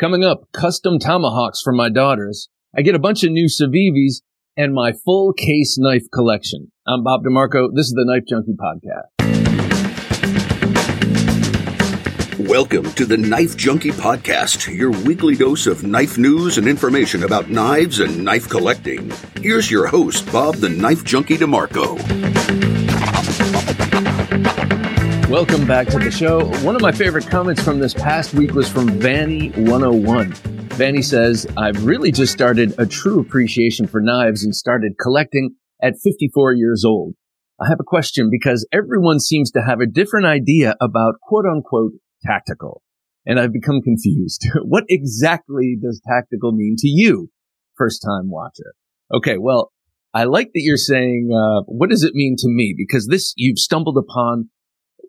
[0.00, 2.48] Coming up, custom tomahawks for my daughters.
[2.74, 4.22] I get a bunch of new Civivis
[4.56, 6.72] and my full case knife collection.
[6.88, 7.68] I'm Bob DeMarco.
[7.74, 9.10] This is the Knife Junkie Podcast.
[12.48, 17.50] Welcome to the Knife Junkie Podcast, your weekly dose of knife news and information about
[17.50, 19.12] knives and knife collecting.
[19.42, 22.69] Here's your host, Bob the Knife Junkie DeMarco.
[25.30, 26.46] Welcome back to the show.
[26.64, 30.34] One of my favorite comments from this past week was from Vanny101.
[30.74, 35.94] Vanny says, I've really just started a true appreciation for knives and started collecting at
[36.02, 37.14] 54 years old.
[37.60, 41.92] I have a question because everyone seems to have a different idea about quote unquote
[42.26, 42.82] tactical.
[43.24, 44.44] And I've become confused.
[44.64, 47.30] what exactly does tactical mean to you,
[47.78, 48.74] first time watcher?
[49.14, 49.70] Okay, well,
[50.12, 52.74] I like that you're saying, uh, what does it mean to me?
[52.76, 54.50] Because this, you've stumbled upon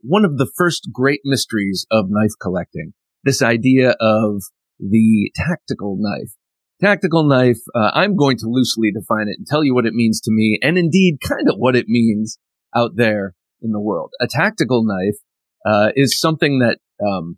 [0.01, 2.93] one of the first great mysteries of knife collecting.
[3.23, 4.41] This idea of
[4.79, 6.33] the tactical knife.
[6.81, 10.19] Tactical knife, uh, I'm going to loosely define it and tell you what it means
[10.21, 12.39] to me and indeed kind of what it means
[12.75, 14.11] out there in the world.
[14.19, 15.17] A tactical knife,
[15.65, 17.37] uh, is something that um,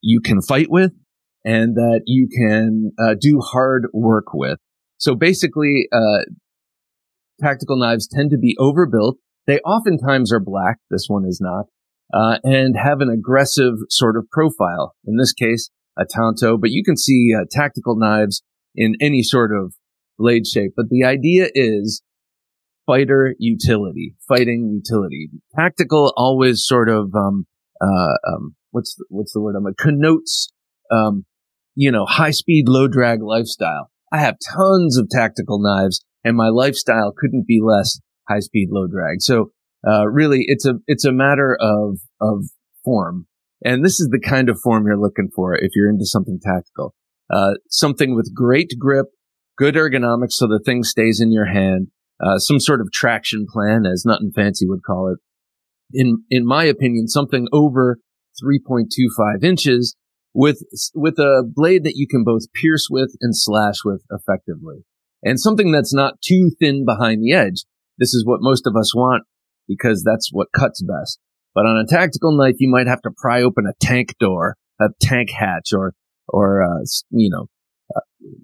[0.00, 0.92] you can fight with
[1.44, 4.58] and that you can uh, do hard work with.
[4.98, 6.24] So basically, uh,
[7.40, 9.18] tactical knives tend to be overbuilt.
[9.46, 10.78] They oftentimes are black.
[10.90, 11.66] This one is not.
[12.12, 14.94] Uh, and have an aggressive sort of profile.
[15.04, 18.42] In this case, a tanto, but you can see uh, tactical knives
[18.74, 19.74] in any sort of
[20.18, 20.72] blade shape.
[20.76, 22.02] But the idea is
[22.86, 25.30] fighter utility, fighting utility.
[25.56, 27.46] Tactical always sort of um,
[27.80, 29.56] uh, um, what's the, what's the word?
[29.56, 30.52] I'm like connotes,
[30.90, 31.24] um,
[31.74, 33.90] you know, high speed, low drag lifestyle.
[34.12, 38.86] I have tons of tactical knives and my lifestyle couldn't be less high speed, low
[38.86, 39.20] drag.
[39.20, 39.52] So,
[39.86, 42.44] uh, really it's a, it's a matter of, of
[42.84, 43.26] form.
[43.64, 46.94] And this is the kind of form you're looking for if you're into something tactical.
[47.30, 49.06] Uh, something with great grip,
[49.56, 51.88] good ergonomics so the thing stays in your hand,
[52.24, 55.18] uh, some sort of traction plan, as Nothing Fancy would call it,
[55.92, 57.98] in, in my opinion, something over
[58.42, 59.96] 3.25 inches
[60.34, 60.62] with,
[60.94, 64.84] with a blade that you can both pierce with and slash with effectively.
[65.22, 67.64] And something that's not too thin behind the edge.
[67.98, 69.24] This is what most of us want
[69.68, 71.18] because that's what cuts best.
[71.54, 74.88] But on a tactical knife, you might have to pry open a tank door, a
[75.00, 75.94] tank hatch, or,
[76.28, 77.46] or, uh, you know,
[77.94, 78.00] uh,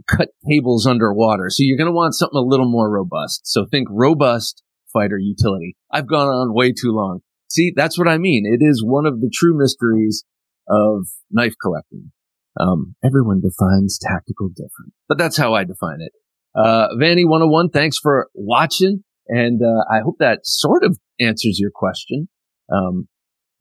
[0.08, 1.50] cut cables underwater.
[1.50, 3.42] So you're going to want something a little more robust.
[3.44, 5.76] So think robust fighter utility.
[5.90, 7.20] I've gone on way too long.
[7.48, 8.44] See, that's what I mean.
[8.46, 10.24] It is one of the true mysteries
[10.69, 12.12] of knife collecting.
[12.58, 16.12] Um, everyone defines tactical different, but that's how I define it.
[16.54, 19.04] Uh, Vanny 101, thanks for watching.
[19.28, 22.28] And, uh, I hope that sort of answers your question.
[22.72, 23.08] Um,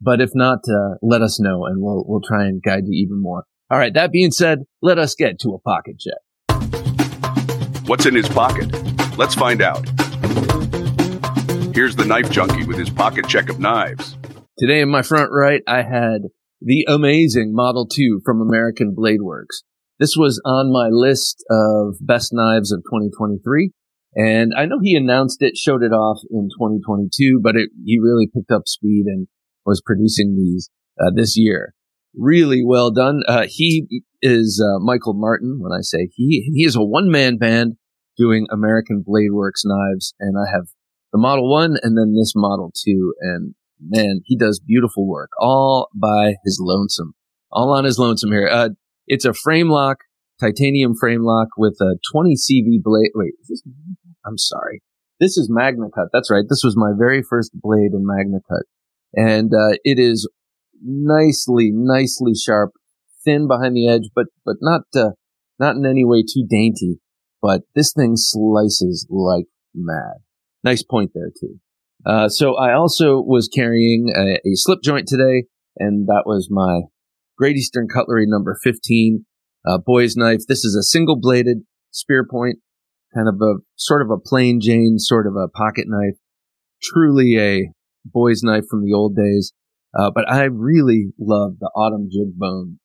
[0.02, 3.22] but if not, uh, let us know and we'll, we'll try and guide you even
[3.22, 3.46] more.
[3.70, 3.94] All right.
[3.94, 6.18] That being said, let us get to a pocket check.
[7.86, 8.70] What's in his pocket?
[9.18, 9.86] Let's find out.
[11.74, 14.18] Here's the knife junkie with his pocket check of knives.
[14.58, 16.24] Today in my front right, I had
[16.62, 19.64] the amazing Model 2 from American Blade Works.
[20.00, 23.72] This was on my list of best knives of 2023.
[24.16, 28.28] And I know he announced it, showed it off in 2022, but it, he really
[28.28, 29.28] picked up speed and
[29.66, 31.74] was producing these uh, this year.
[32.14, 33.22] Really well done.
[33.28, 35.60] Uh, he is uh, Michael Martin.
[35.62, 37.78] When I say he, he is a one man band
[38.18, 40.68] doing American Blade Works knives, and I have
[41.12, 43.14] the Model 1 and then this Model 2.
[43.22, 47.14] And man, he does beautiful work all by his lonesome,
[47.52, 48.50] all on his lonesome here.
[48.52, 48.70] Uh,
[49.08, 49.98] it's a frame lock,
[50.40, 53.12] titanium frame lock with a 20 CV blade.
[53.16, 53.64] Wait, this,
[54.26, 54.82] I'm sorry.
[55.20, 56.08] This is Magna Cut.
[56.12, 56.46] That's right.
[56.48, 58.64] This was my very first blade in Magna Cut.
[59.14, 60.28] And, uh, it is
[60.84, 62.72] nicely, nicely sharp,
[63.24, 65.12] thin behind the edge, but, but not, uh,
[65.60, 67.00] not in any way too dainty.
[67.42, 70.18] But this thing slices like mad.
[70.64, 71.60] Nice point there too.
[72.06, 75.46] Uh, so I also was carrying a, a, slip joint today,
[75.78, 76.82] and that was my
[77.38, 79.26] Great Eastern Cutlery number 15
[79.68, 80.42] uh, boy's knife.
[80.48, 81.60] This is a single bladed
[81.92, 82.60] spear point,
[83.14, 86.18] kind of a sort of a plain Jane, sort of a pocket knife.
[86.82, 87.72] Truly a
[88.06, 89.54] boy's knife from the old days.
[89.98, 92.80] Uh, but I really love the autumn jig bone.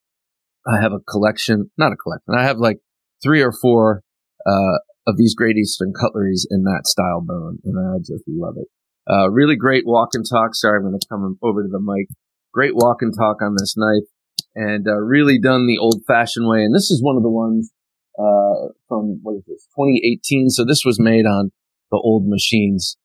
[0.66, 2.34] I have a collection, not a collection.
[2.36, 2.78] I have like
[3.22, 4.02] three or four,
[4.44, 8.66] uh, of these Great Eastern cutleries in that style bone, and I just love it.
[9.08, 10.54] Uh, really great walk and talk.
[10.54, 12.08] Sorry, I'm going to come over to the mic.
[12.52, 14.08] Great walk and talk on this knife,
[14.56, 16.64] and uh, really done the old fashioned way.
[16.64, 17.70] And this is one of the ones
[18.18, 20.50] uh, from what is this 2018.
[20.50, 21.50] So this was made on
[21.90, 22.96] the old machines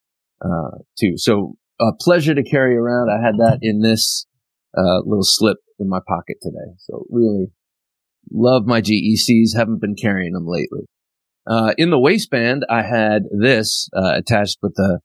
[0.44, 1.14] uh, too.
[1.18, 3.10] So a pleasure to carry around.
[3.10, 4.26] I had that in this
[4.78, 6.76] uh, little slip in my pocket today.
[6.78, 7.48] So really,
[8.30, 9.56] Love my GECs.
[9.56, 10.88] Haven't been carrying them lately.
[11.48, 15.00] Uh, in the waistband, I had this uh, attached with the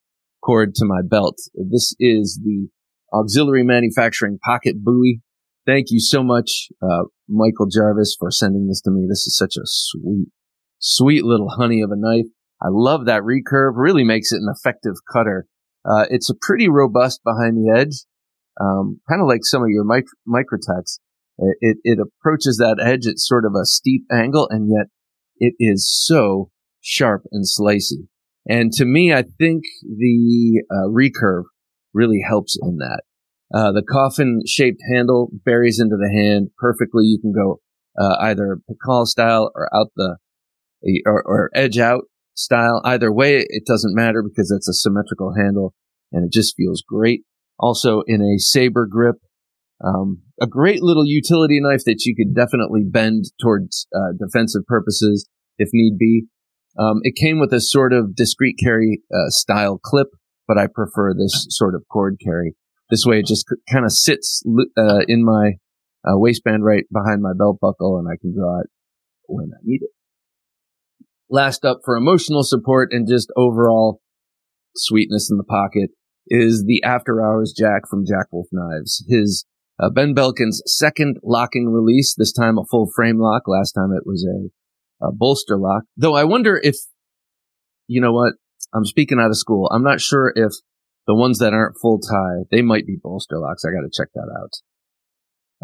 [0.44, 1.36] cord to my belt.
[1.54, 2.68] This is the
[3.12, 5.22] auxiliary manufacturing pocket Bowie.
[5.66, 9.06] Thank you so much, uh, Michael Jarvis, for sending this to me.
[9.08, 10.28] This is such a sweet,
[10.78, 12.26] sweet little honey of a knife.
[12.62, 13.72] I love that recurve.
[13.74, 15.46] Really makes it an effective cutter.
[15.84, 18.04] Uh, it's a pretty robust behind the edge,
[18.60, 21.00] um, kind of like some of your mic- microtechs.
[21.38, 24.86] It, it, it approaches that edge at sort of a steep angle, and yet
[25.38, 28.06] it is so sharp and slicey.
[28.48, 31.44] And to me, I think the uh, recurve
[31.92, 33.02] really helps in that.
[33.54, 37.04] Uh, the coffin shaped handle buries into the hand perfectly.
[37.04, 37.60] You can go
[37.98, 40.18] uh, either Pikal style or out the
[41.06, 42.04] or, or, edge out
[42.34, 42.80] style.
[42.84, 45.74] Either way, it doesn't matter because it's a symmetrical handle
[46.12, 47.22] and it just feels great.
[47.58, 49.16] Also in a saber grip,
[49.84, 55.28] um, a great little utility knife that you could definitely bend towards uh, defensive purposes
[55.58, 56.24] if need be.
[56.78, 60.08] Um, it came with a sort of discreet carry uh, style clip,
[60.46, 62.54] but I prefer this sort of cord carry.
[62.90, 64.42] This way, it just kind of sits
[64.78, 65.54] uh, in my
[66.04, 68.68] uh, waistband right behind my belt buckle, and I can draw it
[69.26, 69.90] when I need it.
[71.28, 74.00] Last up for emotional support and just overall
[74.76, 75.90] sweetness in the pocket
[76.28, 79.04] is the After Hours Jack from Jack Wolf Knives.
[79.08, 79.44] His
[79.80, 83.42] uh, Ben Belkin's second locking release, this time a full frame lock.
[83.46, 85.82] Last time it was a, a bolster lock.
[85.96, 86.76] Though I wonder if,
[87.88, 88.34] you know what?
[88.72, 89.68] I'm speaking out of school.
[89.72, 90.52] I'm not sure if
[91.06, 93.64] the ones that aren't full tie, they might be bolster locks.
[93.64, 94.52] I got to check that out.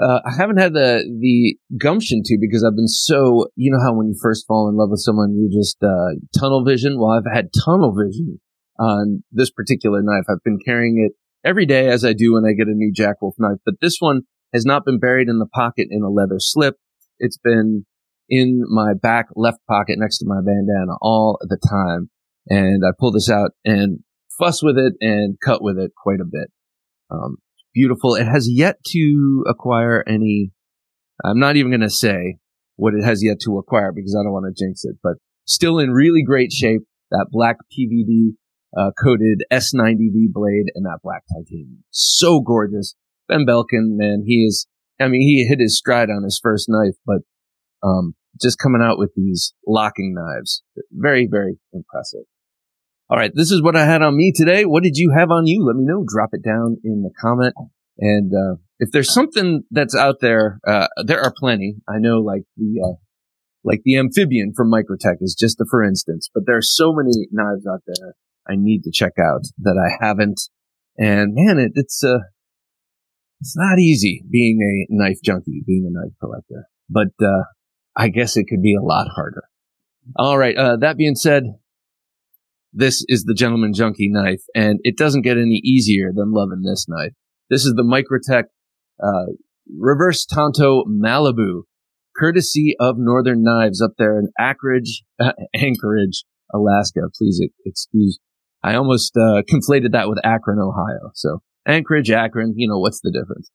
[0.00, 3.94] Uh, I haven't had the the gumption to because I've been so you know how
[3.94, 6.98] when you first fall in love with someone you just uh, tunnel vision.
[6.98, 8.40] Well, I've had tunnel vision
[8.78, 10.24] on this particular knife.
[10.30, 11.12] I've been carrying it
[11.44, 13.96] every day as I do when I get a new Jack Wolf knife, but this
[13.98, 14.22] one
[14.54, 16.76] has not been buried in the pocket in a leather slip.
[17.18, 17.84] It's been
[18.28, 22.10] in my back left pocket next to my bandana all the time.
[22.48, 24.00] And I pull this out and
[24.38, 26.50] fuss with it and cut with it quite a bit.
[27.10, 27.36] Um,
[27.74, 28.14] beautiful.
[28.14, 30.52] It has yet to acquire any,
[31.24, 32.38] I'm not even going to say
[32.76, 35.14] what it has yet to acquire because I don't want to jinx it, but
[35.46, 36.82] still in really great shape.
[37.10, 38.30] That black PVD
[38.76, 41.84] uh, coated S90V blade and that black titanium.
[41.90, 42.94] So gorgeous.
[43.28, 44.66] Ben Belkin, man, he is,
[44.98, 47.18] I mean, he hit his stride on his first knife, but,
[47.86, 50.62] um, just coming out with these locking knives.
[50.90, 52.24] Very, very impressive.
[53.12, 54.64] All right, this is what I had on me today.
[54.64, 55.66] What did you have on you?
[55.66, 56.02] Let me know.
[56.08, 57.52] Drop it down in the comment.
[57.98, 61.74] And uh, if there's something that's out there, uh, there are plenty.
[61.86, 62.96] I know, like the uh,
[63.64, 67.28] like the amphibian from Microtech is just a for instance, but there are so many
[67.30, 68.14] knives out there
[68.48, 70.40] I need to check out that I haven't.
[70.96, 72.20] And man, it, it's uh,
[73.42, 76.66] it's not easy being a knife junkie, being a knife collector.
[76.88, 77.42] But uh,
[77.94, 79.42] I guess it could be a lot harder.
[80.16, 80.56] All right.
[80.56, 81.44] Uh, that being said,
[82.72, 86.86] this is the Gentleman Junkie knife, and it doesn't get any easier than loving this
[86.88, 87.12] knife.
[87.50, 88.44] This is the Microtech
[89.02, 89.32] uh,
[89.78, 91.62] Reverse Tanto Malibu,
[92.16, 97.00] courtesy of Northern Knives up there in Anchorage, uh, Anchorage, Alaska.
[97.16, 98.18] Please excuse.
[98.62, 101.10] I almost uh, conflated that with Akron, Ohio.
[101.14, 103.50] So Anchorage, Akron, you know what's the difference?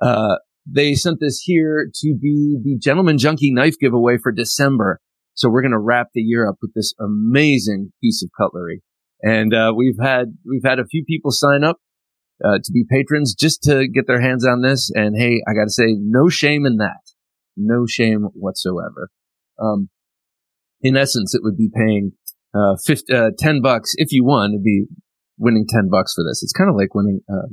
[0.00, 0.36] Uh,
[0.66, 5.00] they sent this here to be the Gentleman Junkie knife giveaway for December.
[5.34, 8.82] So we're going to wrap the year up with this amazing piece of cutlery.
[9.22, 11.78] And, uh, we've had, we've had a few people sign up,
[12.44, 14.90] uh, to be patrons just to get their hands on this.
[14.94, 17.00] And hey, I got to say, no shame in that.
[17.56, 19.10] No shame whatsoever.
[19.60, 19.88] Um,
[20.82, 22.12] in essence, it would be paying,
[22.54, 24.86] uh, 50, uh, 10 bucks if you won, it'd be
[25.38, 26.42] winning 10 bucks for this.
[26.42, 27.48] It's kind of like winning, uh,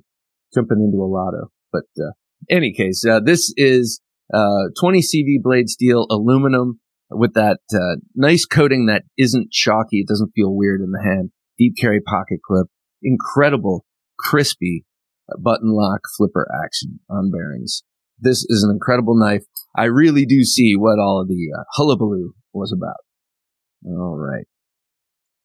[0.53, 1.51] jumping into a lotto.
[1.71, 2.11] But, uh,
[2.49, 4.01] any case, uh, this is,
[4.33, 6.79] uh, 20 CV blade steel aluminum
[7.11, 9.99] with that uh, nice coating that isn't chalky.
[9.99, 11.31] It doesn't feel weird in the hand.
[11.57, 12.67] Deep carry pocket clip.
[13.03, 13.85] Incredible,
[14.17, 14.85] crispy
[15.29, 17.83] uh, button lock flipper action on bearings.
[18.19, 19.43] This is an incredible knife.
[19.75, 22.97] I really do see what all of the uh, hullabaloo was about.
[23.85, 24.45] All right.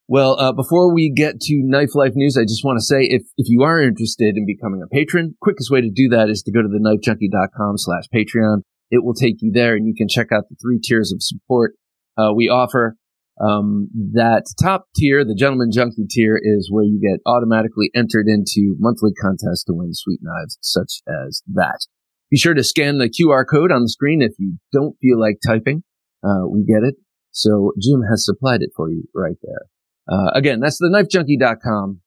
[0.08, 3.22] Well, uh, before we get to Knife Life News, I just want to say if,
[3.36, 6.52] if you are interested in becoming a patron, quickest way to do that is to
[6.52, 10.28] go to the knifejunkie.com slash Patreon it will take you there and you can check
[10.32, 11.74] out the three tiers of support
[12.16, 12.96] uh, we offer.
[13.38, 18.76] Um, that top tier, the gentleman junkie tier, is where you get automatically entered into
[18.78, 21.86] monthly contests to win sweet knives such as that.
[22.30, 25.38] Be sure to scan the QR code on the screen if you don't feel like
[25.46, 25.82] typing.
[26.24, 26.96] Uh, we get it.
[27.30, 29.66] So Jim has supplied it for you right there.
[30.10, 32.00] Uh, again, that's the knifejunkie.com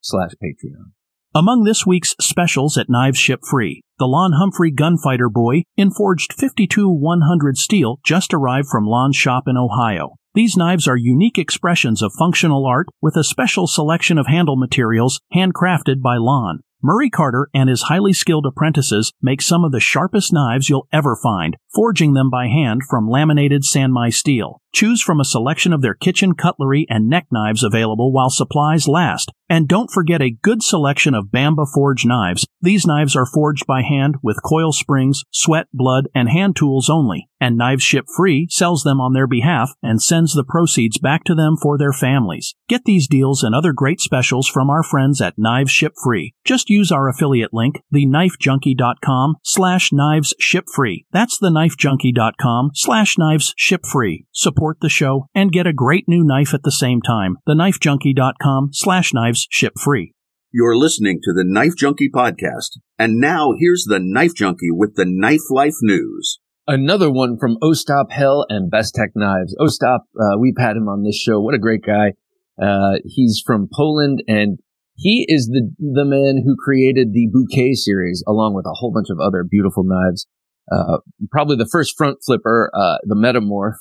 [0.00, 0.92] slash Patreon.
[1.36, 6.32] Among this week's specials at Knives Ship Free, the Lon Humphrey Gunfighter Boy in forged
[6.32, 10.14] 52 100 steel just arrived from Lon's shop in Ohio.
[10.34, 15.18] These knives are unique expressions of functional art with a special selection of handle materials
[15.34, 16.60] handcrafted by Lon.
[16.80, 21.16] Murray Carter and his highly skilled apprentices make some of the sharpest knives you'll ever
[21.20, 24.60] find, forging them by hand from laminated Sanmai steel.
[24.74, 29.30] Choose from a selection of their kitchen cutlery and neck knives available while supplies last.
[29.48, 32.44] And don't forget a good selection of Bamba forge knives.
[32.60, 37.28] These knives are forged by hand with coil springs, sweat, blood, and hand tools only.
[37.40, 41.34] And Knives Ship Free sells them on their behalf and sends the proceeds back to
[41.34, 42.54] them for their families.
[42.68, 46.32] Get these deals and other great specials from our friends at Knives Ship Free.
[46.44, 51.04] Just use our affiliate link, theknifejunkie.com slash knives ship free.
[51.12, 54.26] That's theknifejunkie.com slash knives ship free.
[54.32, 57.36] Support the show and get a great new knife at the same time.
[57.48, 60.12] Theknifejunkie.com slash knives ship free.
[60.52, 62.78] You're listening to the Knife Junkie podcast.
[62.98, 66.38] And now here's the Knife Junkie with the Knife Life News.
[66.66, 69.54] Another one from Ostap Hel and Bestech Knives.
[69.60, 71.40] Ostap, uh, we've had him on this show.
[71.40, 72.12] What a great guy.
[72.60, 74.58] Uh, he's from Poland and
[74.96, 79.08] he is the, the man who created the bouquet series along with a whole bunch
[79.10, 80.26] of other beautiful knives.
[80.70, 80.98] Uh,
[81.30, 83.76] probably the first front flipper, uh, the Metamorph,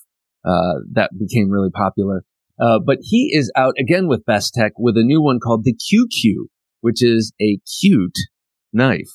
[0.46, 2.24] uh, that became really popular.
[2.60, 6.48] Uh, but he is out again with Bestech with a new one called the QQ,
[6.82, 8.18] which is a cute
[8.72, 9.10] knife.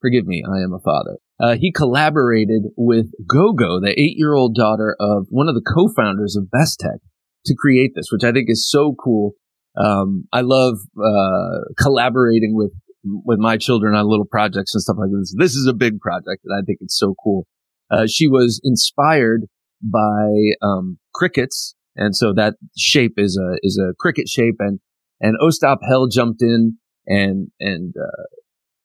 [0.00, 1.18] Forgive me, I am a father.
[1.40, 7.00] Uh, he collaborated with Gogo, the eight-year-old daughter of one of the co-founders of Bestech,
[7.46, 9.32] to create this, which I think is so cool.
[9.76, 12.72] Um, I love uh, collaborating with
[13.04, 15.34] with my children on little projects and stuff like this.
[15.36, 17.46] This is a big project, and I think it's so cool.
[17.90, 19.42] Uh, she was inspired
[19.82, 20.30] by
[20.62, 24.80] um, crickets, and so that shape is a is a cricket shape, and
[25.20, 28.24] and Ostap Hel jumped in and and uh,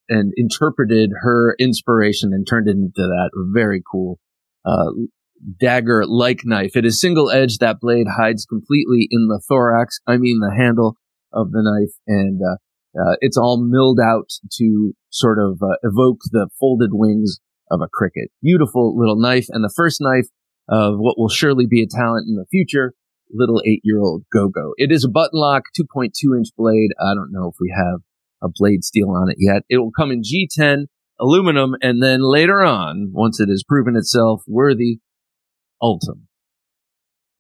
[0.09, 4.19] and interpreted her inspiration and turned it into that very cool
[4.65, 4.91] uh,
[5.59, 6.75] dagger like knife.
[6.75, 7.59] It is single edged.
[7.59, 9.99] That blade hides completely in the thorax.
[10.05, 10.97] I mean the handle
[11.31, 12.57] of the knife, and uh,
[12.95, 17.39] uh, it's all milled out to sort of uh, evoke the folded wings
[17.71, 18.29] of a cricket.
[18.41, 20.27] Beautiful little knife, and the first knife
[20.67, 22.93] of what will surely be a talent in the future.
[23.31, 24.73] Little eight year old go go.
[24.77, 26.89] It is a button lock, 2.2 inch blade.
[26.99, 28.01] I don't know if we have
[28.41, 29.63] a blade steel on it yet.
[29.69, 30.85] It will come in G10
[31.19, 34.99] aluminum, and then later on, once it has proven itself worthy,
[35.81, 36.27] Ultem.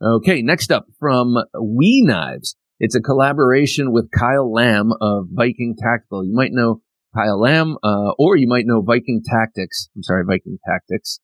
[0.01, 2.55] Okay, next up from We Knives.
[2.79, 6.23] It's a collaboration with Kyle Lamb of Viking Tactical.
[6.23, 6.81] You might know
[7.13, 9.89] Kyle Lamb, uh, or you might know Viking Tactics.
[9.95, 11.19] I'm sorry, Viking Tactics.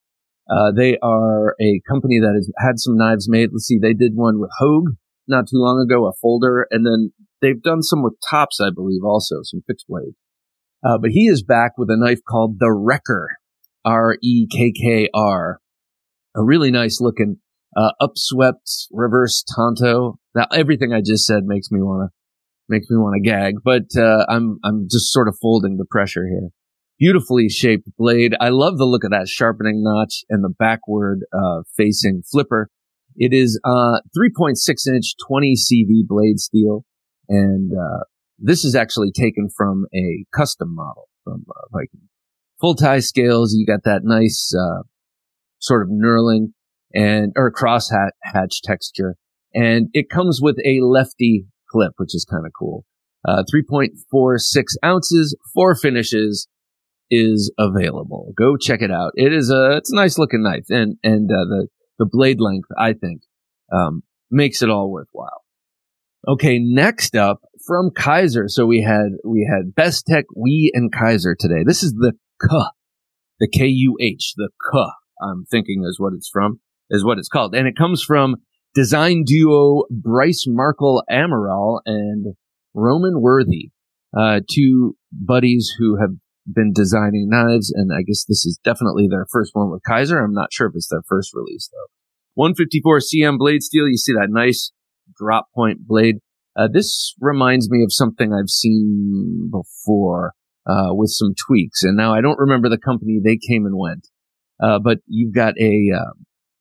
[0.49, 3.49] Uh, they are a company that has had some knives made.
[3.53, 4.89] Let's see, they did one with Hogue
[5.27, 9.01] not too long ago, a folder, and then they've done some with Tops, I believe,
[9.03, 10.13] also some fixed blade.
[10.85, 13.37] Uh, but he is back with a knife called the Wrecker,
[13.83, 15.59] R E K K R,
[16.35, 17.37] a really nice looking
[17.75, 20.17] uh, upswept reverse tanto.
[20.33, 22.15] Now everything I just said makes me want to
[22.67, 26.25] makes me want to gag, but uh, I'm I'm just sort of folding the pressure
[26.27, 26.49] here.
[26.97, 28.35] Beautifully shaped blade.
[28.39, 32.69] I love the look of that sharpening notch and the backward uh, facing flipper.
[33.17, 34.55] It is uh 3.6
[34.87, 36.85] inch 20 CV blade steel,
[37.29, 38.03] and uh,
[38.39, 42.09] this is actually taken from a custom model from uh, Viking.
[42.61, 43.53] Full tie scales.
[43.53, 44.83] You got that nice uh,
[45.59, 46.53] sort of knurling
[46.95, 47.91] and or cross
[48.23, 49.15] hatch texture,
[49.53, 52.85] and it comes with a lefty clip, which is kind of cool.
[53.27, 56.47] Uh, 3.46 ounces, four finishes
[57.09, 58.33] is available.
[58.37, 59.11] Go check it out.
[59.15, 61.67] It is a it's a nice looking knife, and and uh, the
[61.99, 63.21] the blade length I think
[63.71, 65.43] um, makes it all worthwhile.
[66.27, 68.49] Okay, next up from Kizer.
[68.49, 71.63] So we had we had Bestech, We, and Kizer today.
[71.65, 72.57] This is the K,
[73.39, 74.79] the K U H, the K.
[75.21, 78.37] I'm thinking is what it's from, is what it's called, and it comes from
[78.73, 82.35] design duo Bryce Markle Amaral and
[82.73, 83.71] Roman Worthy,
[84.15, 86.11] uh, two buddies who have
[86.45, 90.23] been designing knives, and I guess this is definitely their first one with Kizer.
[90.23, 91.91] I'm not sure if it's their first release though.
[92.35, 93.87] 154 CM blade steel.
[93.87, 94.71] You see that nice
[95.17, 96.17] drop point blade.
[96.55, 100.33] Uh, this reminds me of something I've seen before
[100.67, 104.07] uh, with some tweaks, and now I don't remember the company they came and went.
[104.61, 106.13] Uh, but you've got a uh,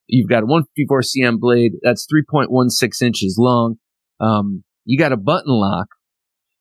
[0.07, 3.77] you've got a 154 cm blade that's 3.16 inches long.
[4.21, 5.89] Um, you got a button lock.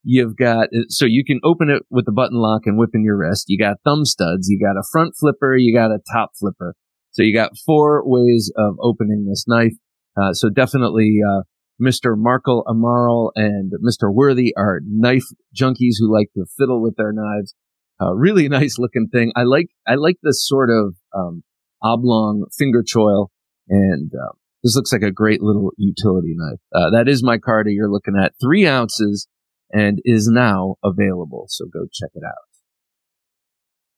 [0.04, 3.18] You've got so you can open it with the button lock and whip in your
[3.18, 3.46] wrist.
[3.48, 4.50] You got thumb studs.
[4.50, 5.56] You got a front flipper.
[5.56, 6.76] You got a top flipper.
[7.12, 9.74] So you got four ways of opening this knife.
[10.20, 11.44] Uh, so definitely uh,
[11.82, 12.18] Mr.
[12.18, 14.14] Markle Amaral and Mr.
[14.14, 17.56] Worthy are knife junkies who like to fiddle with their knives.
[18.02, 19.32] Uh, really nice looking thing.
[19.36, 21.44] I like, I like this sort of, um,
[21.82, 23.28] oblong finger choil
[23.74, 26.60] and, uh, this looks like a great little utility knife.
[26.74, 29.28] Uh, that is Micarta you're looking at three ounces
[29.72, 31.46] and is now available.
[31.50, 32.48] So go check it out.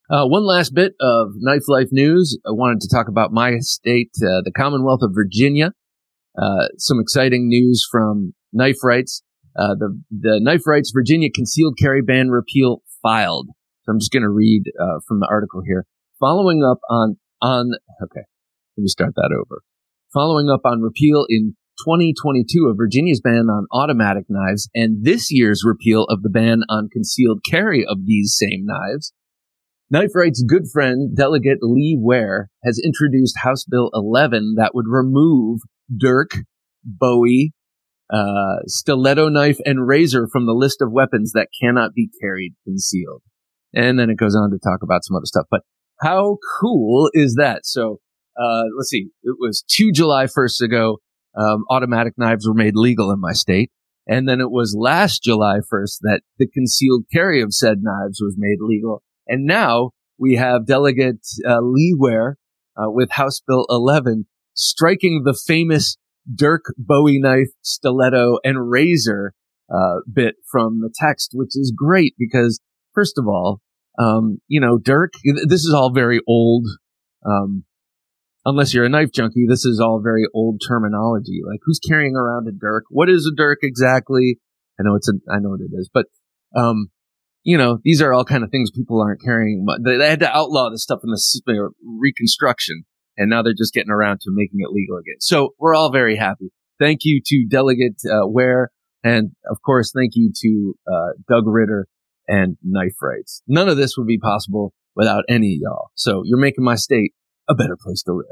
[0.07, 2.37] Uh, one last bit of Knife Life news.
[2.45, 5.73] I wanted to talk about my state, uh, the Commonwealth of Virginia.
[6.37, 9.23] Uh, some exciting news from Knife Rights.
[9.57, 13.49] Uh, the the Knife Rights Virginia concealed carry ban repeal filed.
[13.83, 15.85] So I'm just going to read uh, from the article here.
[16.19, 17.71] Following up on on
[18.03, 18.25] okay,
[18.77, 19.61] let me start that over.
[20.13, 21.55] Following up on repeal in
[21.85, 26.89] 2022 of Virginia's ban on automatic knives and this year's repeal of the ban on
[26.91, 29.13] concealed carry of these same knives,
[29.91, 35.59] Knife Rights' good friend, Delegate Lee Ware, has introduced House Bill 11 that would remove
[35.95, 36.31] dirk,
[36.83, 37.53] bowie,
[38.11, 43.21] uh, stiletto knife, and razor from the list of weapons that cannot be carried concealed.
[43.73, 45.45] And then it goes on to talk about some other stuff.
[45.51, 45.61] But
[46.01, 47.65] how cool is that?
[47.65, 47.99] So,
[48.37, 49.07] uh, let's see.
[49.23, 50.97] It was two July 1st ago.
[51.37, 53.71] Um, automatic knives were made legal in my state.
[54.07, 58.35] And then it was last July 1st that the concealed carry of said knives was
[58.37, 59.01] made legal.
[59.27, 62.37] And now we have Delegate uh, Lee Ware
[62.77, 65.97] uh, with House Bill 11 striking the famous
[66.33, 69.33] Dirk Bowie knife, stiletto, and razor
[69.73, 72.59] uh, bit from the text, which is great because,
[72.93, 73.61] first of all,
[73.99, 75.13] um, you know, Dirk,
[75.47, 76.67] this is all very old.
[77.25, 77.65] Um,
[78.45, 81.41] unless you're a knife junkie, this is all very old terminology.
[81.45, 82.85] Like, who's carrying around a Dirk?
[82.89, 84.39] What is a Dirk exactly?
[84.79, 86.05] I know it's a, I know what it is, but,
[86.55, 86.89] um,
[87.43, 89.65] you know, these are all kind of things people aren't carrying.
[89.83, 92.85] They, they had to outlaw this stuff in the Reconstruction
[93.17, 95.19] and now they're just getting around to making it legal again.
[95.19, 96.51] So we're all very happy.
[96.79, 98.71] Thank you to Delegate uh, Ware,
[99.03, 101.87] and of course, thank you to uh, Doug Ritter
[102.27, 103.41] and Knife Rights.
[103.47, 105.91] None of this would be possible without any of y'all.
[105.95, 107.13] So you're making my state
[107.49, 108.25] a better place to live.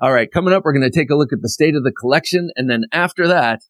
[0.00, 1.92] All right, coming up, we're going to take a look at the state of the
[1.92, 3.60] collection, and then after that,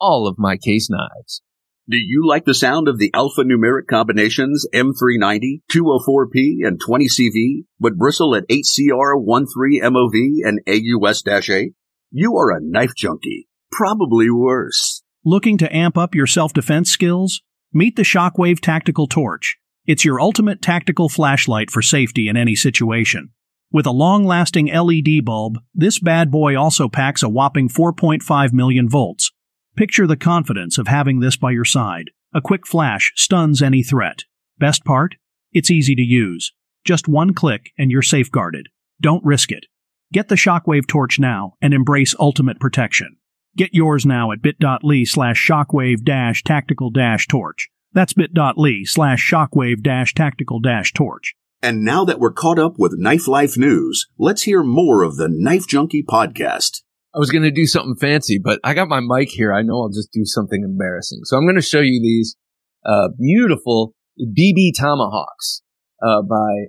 [0.00, 1.42] all of my case knives.
[1.90, 8.36] Do you like the sound of the alphanumeric combinations M390, 204P, and 20CV, but bristle
[8.36, 10.12] at 8CR13MOV
[10.44, 11.74] and AUS-8?
[12.12, 13.48] You are a knife junkie.
[13.72, 15.02] Probably worse.
[15.24, 17.42] Looking to amp up your self-defense skills?
[17.72, 19.56] Meet the Shockwave Tactical Torch.
[19.84, 23.30] It's your ultimate tactical flashlight for safety in any situation.
[23.72, 29.32] With a long-lasting LED bulb, this bad boy also packs a whopping 4.5 million volts,
[29.74, 32.10] Picture the confidence of having this by your side.
[32.34, 34.24] A quick flash stuns any threat.
[34.58, 35.14] Best part?
[35.50, 36.52] It's easy to use.
[36.84, 38.68] Just one click and you're safeguarded.
[39.00, 39.64] Don't risk it.
[40.12, 43.16] Get the Shockwave Torch now and embrace ultimate protection.
[43.56, 47.70] Get yours now at bit.ly slash shockwave dash tactical dash torch.
[47.94, 51.34] That's bit.ly slash shockwave dash tactical dash torch.
[51.62, 55.28] And now that we're caught up with Knife Life news, let's hear more of the
[55.30, 56.82] Knife Junkie podcast.
[57.14, 59.52] I was going to do something fancy, but I got my mic here.
[59.52, 61.20] I know I'll just do something embarrassing.
[61.24, 62.36] So I'm going to show you these
[62.84, 65.62] uh, beautiful BB tomahawks
[66.02, 66.66] uh, by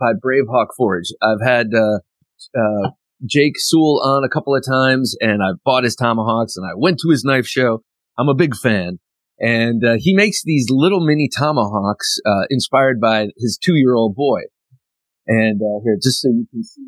[0.00, 1.08] by Bravehawk Forge.
[1.20, 1.98] I've had uh,
[2.58, 2.90] uh,
[3.26, 6.98] Jake Sewell on a couple of times, and I've bought his tomahawks, and I went
[7.00, 7.82] to his knife show.
[8.18, 9.00] I'm a big fan,
[9.44, 14.14] and uh, he makes these little mini tomahawks uh, inspired by his two year old
[14.14, 14.40] boy.
[15.26, 16.80] And here, just so you can see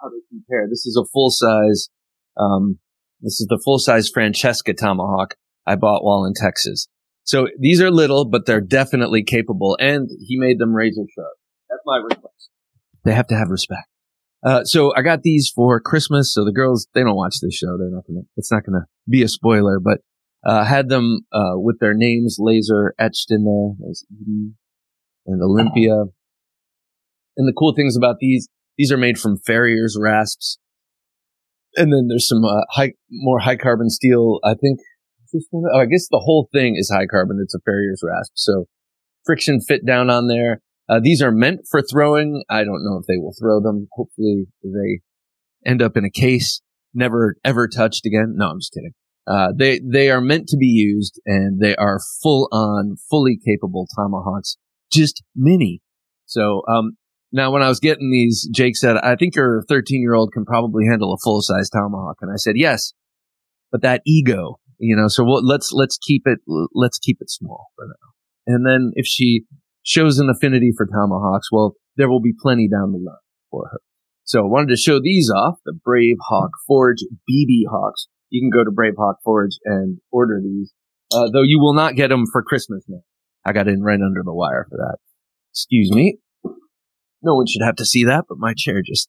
[0.00, 0.66] how they compare.
[0.68, 1.90] This is a full size,
[2.36, 2.80] um,
[3.20, 6.88] this is the full size Francisca tomahawk I bought while in Texas.
[7.22, 9.76] So these are little, but they're definitely capable.
[9.80, 11.36] And he made them razor sharp.
[11.70, 12.50] That's my request.
[13.04, 13.86] They have to have respect.
[14.44, 16.34] Uh, so I got these for Christmas.
[16.34, 17.78] So the girls, they don't watch this show.
[17.78, 20.00] They're not gonna, it's not gonna be a spoiler, but,
[20.46, 23.86] uh, had them, uh, with their names laser etched in there.
[23.86, 24.56] There's Eden
[25.26, 26.04] and Olympia.
[27.36, 30.58] And the cool things about these these are made from Farrier's rasps.
[31.76, 34.38] And then there's some uh, high, more high carbon steel.
[34.44, 34.80] I think,
[35.54, 37.40] oh, I guess the whole thing is high carbon.
[37.42, 38.32] It's a Farrier's rasp.
[38.34, 38.66] So
[39.24, 40.60] friction fit down on there.
[40.88, 42.44] Uh, these are meant for throwing.
[42.48, 43.88] I don't know if they will throw them.
[43.92, 45.00] Hopefully they
[45.64, 46.60] end up in a case,
[46.92, 48.34] never ever touched again.
[48.36, 48.92] No, I'm just kidding.
[49.26, 53.86] Uh, they, they are meant to be used and they are full on, fully capable
[53.96, 54.56] tomahawks,
[54.92, 55.80] just mini.
[56.26, 56.96] So, um,
[57.32, 60.44] now, when I was getting these, Jake said, I think your 13 year old can
[60.44, 62.18] probably handle a full size tomahawk.
[62.20, 62.92] And I said, yes,
[63.72, 66.38] but that ego, you know, so we'll, let's, let's keep it,
[66.74, 68.54] let's keep it small for now.
[68.54, 69.44] And then if she
[69.82, 73.16] shows an affinity for tomahawks, well, there will be plenty down the line
[73.50, 73.80] for her.
[74.24, 78.06] So I wanted to show these off, the Brave Hawk Forge BB Hawks.
[78.34, 80.72] You can go to Brave Hawk Forge and order these.
[81.12, 83.02] Uh, though you will not get them for Christmas now.
[83.46, 84.96] I got in right under the wire for that.
[85.52, 86.18] Excuse me.
[87.22, 89.08] No one should have to see that, but my chair just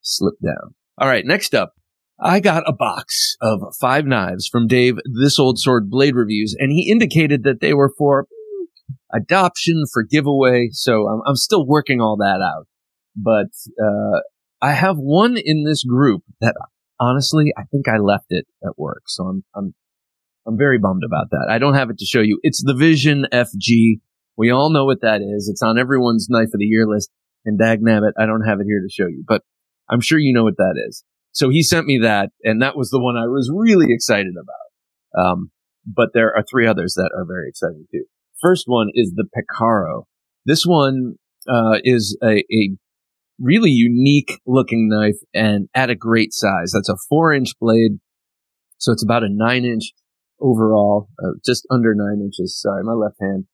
[0.00, 0.74] slipped down.
[0.96, 1.74] All right, next up,
[2.18, 6.72] I got a box of five knives from Dave, This Old Sword Blade Reviews, and
[6.72, 8.26] he indicated that they were for
[9.12, 10.70] adoption, for giveaway.
[10.72, 12.66] So I'm, I'm still working all that out.
[13.14, 14.20] But uh,
[14.62, 16.54] I have one in this group that
[17.00, 19.02] honestly, I think I left it at work.
[19.06, 19.74] So I'm, I'm,
[20.46, 21.48] I'm very bummed about that.
[21.50, 22.38] I don't have it to show you.
[22.42, 24.00] It's the Vision FG.
[24.36, 25.48] We all know what that is.
[25.48, 27.10] It's on everyone's knife of the year list.
[27.44, 29.42] And dag nabbit, I don't have it here to show you, but
[29.88, 31.04] I'm sure you know what that is.
[31.30, 35.22] So he sent me that, and that was the one I was really excited about.
[35.24, 35.50] Um,
[35.86, 38.04] but there are three others that are very exciting too.
[38.40, 40.04] First one is the Picaro.
[40.44, 41.16] This one
[41.48, 42.76] uh, is a, a
[43.38, 46.72] really unique looking knife and at a great size.
[46.72, 47.98] That's a four inch blade.
[48.78, 49.92] So it's about a nine inch
[50.40, 52.60] overall, uh, just under nine inches.
[52.60, 53.44] Sorry, my left hand.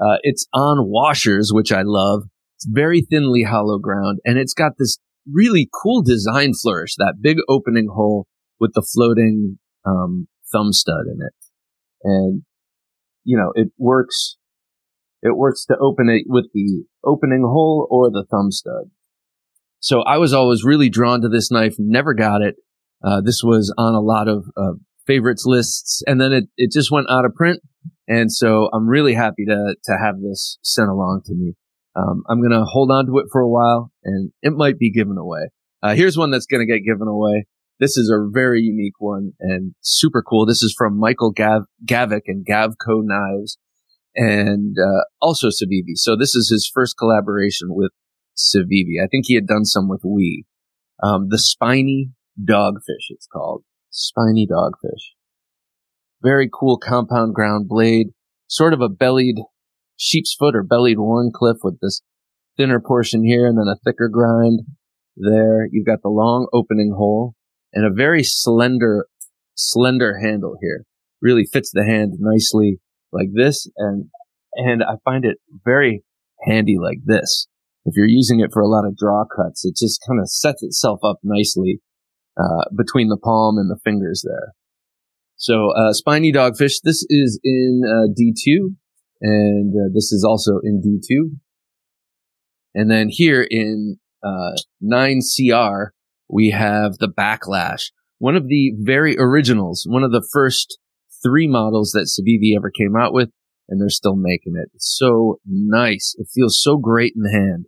[0.00, 2.24] Uh, it's on washers, which I love.
[2.56, 4.98] It's very thinly hollow ground and it's got this
[5.30, 8.26] really cool design flourish, that big opening hole
[8.58, 11.34] with the floating, um, thumb stud in it.
[12.02, 12.42] And,
[13.24, 14.36] you know, it works,
[15.22, 18.90] it works to open it with the opening hole or the thumb stud.
[19.80, 22.56] So I was always really drawn to this knife, never got it.
[23.02, 24.72] Uh, this was on a lot of uh,
[25.06, 27.60] favorites lists, and then it, it just went out of print.
[28.06, 31.54] And so I'm really happy to to have this sent along to me.
[31.96, 35.16] Um, I'm gonna hold on to it for a while, and it might be given
[35.16, 35.48] away.
[35.82, 37.46] Uh, here's one that's gonna get given away.
[37.78, 40.44] This is a very unique one and super cool.
[40.44, 43.56] This is from Michael Gav- Gavik and Gavko Knives
[44.14, 45.94] and uh, also Civivi.
[45.94, 47.92] So this is his first collaboration with
[48.40, 49.02] Civivi.
[49.02, 50.44] I think he had done some with We.
[51.02, 53.64] Um, the spiny dogfish, it's called.
[53.90, 55.14] Spiny dogfish.
[56.22, 58.08] Very cool compound ground blade.
[58.46, 59.36] Sort of a bellied
[59.96, 60.98] sheep's foot or bellied
[61.34, 62.02] Cliff with this
[62.56, 64.60] thinner portion here and then a thicker grind
[65.16, 65.66] there.
[65.70, 67.34] You've got the long opening hole
[67.72, 69.06] and a very slender,
[69.54, 70.84] slender handle here.
[71.22, 72.80] Really fits the hand nicely
[73.12, 73.70] like this.
[73.76, 74.06] And,
[74.54, 76.02] and I find it very
[76.46, 77.46] handy like this
[77.84, 80.62] if you're using it for a lot of draw cuts, it just kind of sets
[80.62, 81.80] itself up nicely
[82.36, 84.52] uh, between the palm and the fingers there.
[85.36, 88.74] So uh, spiny dogfish, this is in uh, D2,
[89.22, 91.36] and uh, this is also in D2.
[92.74, 95.90] And then here in 9CR, uh,
[96.28, 100.78] we have the Baklash, one of the very originals, one of the first
[101.22, 103.30] three models that Civivi ever came out with
[103.70, 104.68] and they're still making it.
[104.74, 106.14] It's so nice.
[106.18, 107.66] It feels so great in the hand.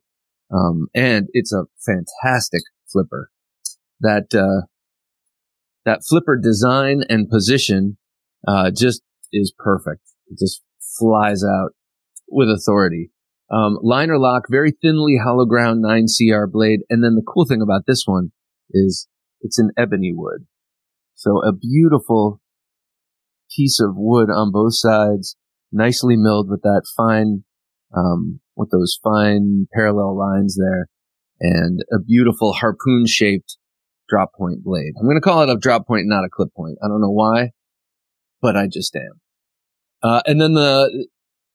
[0.52, 3.30] Um, and it's a fantastic flipper.
[4.00, 4.66] That, uh,
[5.84, 7.96] that flipper design and position,
[8.46, 10.02] uh, just is perfect.
[10.28, 10.62] It just
[10.98, 11.70] flies out
[12.28, 13.10] with authority.
[13.50, 16.80] Um, liner lock, very thinly hollow ground 9CR blade.
[16.88, 18.32] And then the cool thing about this one
[18.70, 19.08] is
[19.40, 20.46] it's an ebony wood.
[21.14, 22.40] So a beautiful
[23.54, 25.36] piece of wood on both sides
[25.70, 27.44] nicely milled with that fine,
[27.94, 30.88] um, with those fine parallel lines there
[31.40, 33.56] and a beautiful harpoon shaped
[34.08, 34.92] drop point blade.
[34.98, 36.78] I'm going to call it a drop point, not a clip point.
[36.82, 37.50] I don't know why,
[38.40, 39.20] but I just am.
[40.02, 41.06] Uh, and then the,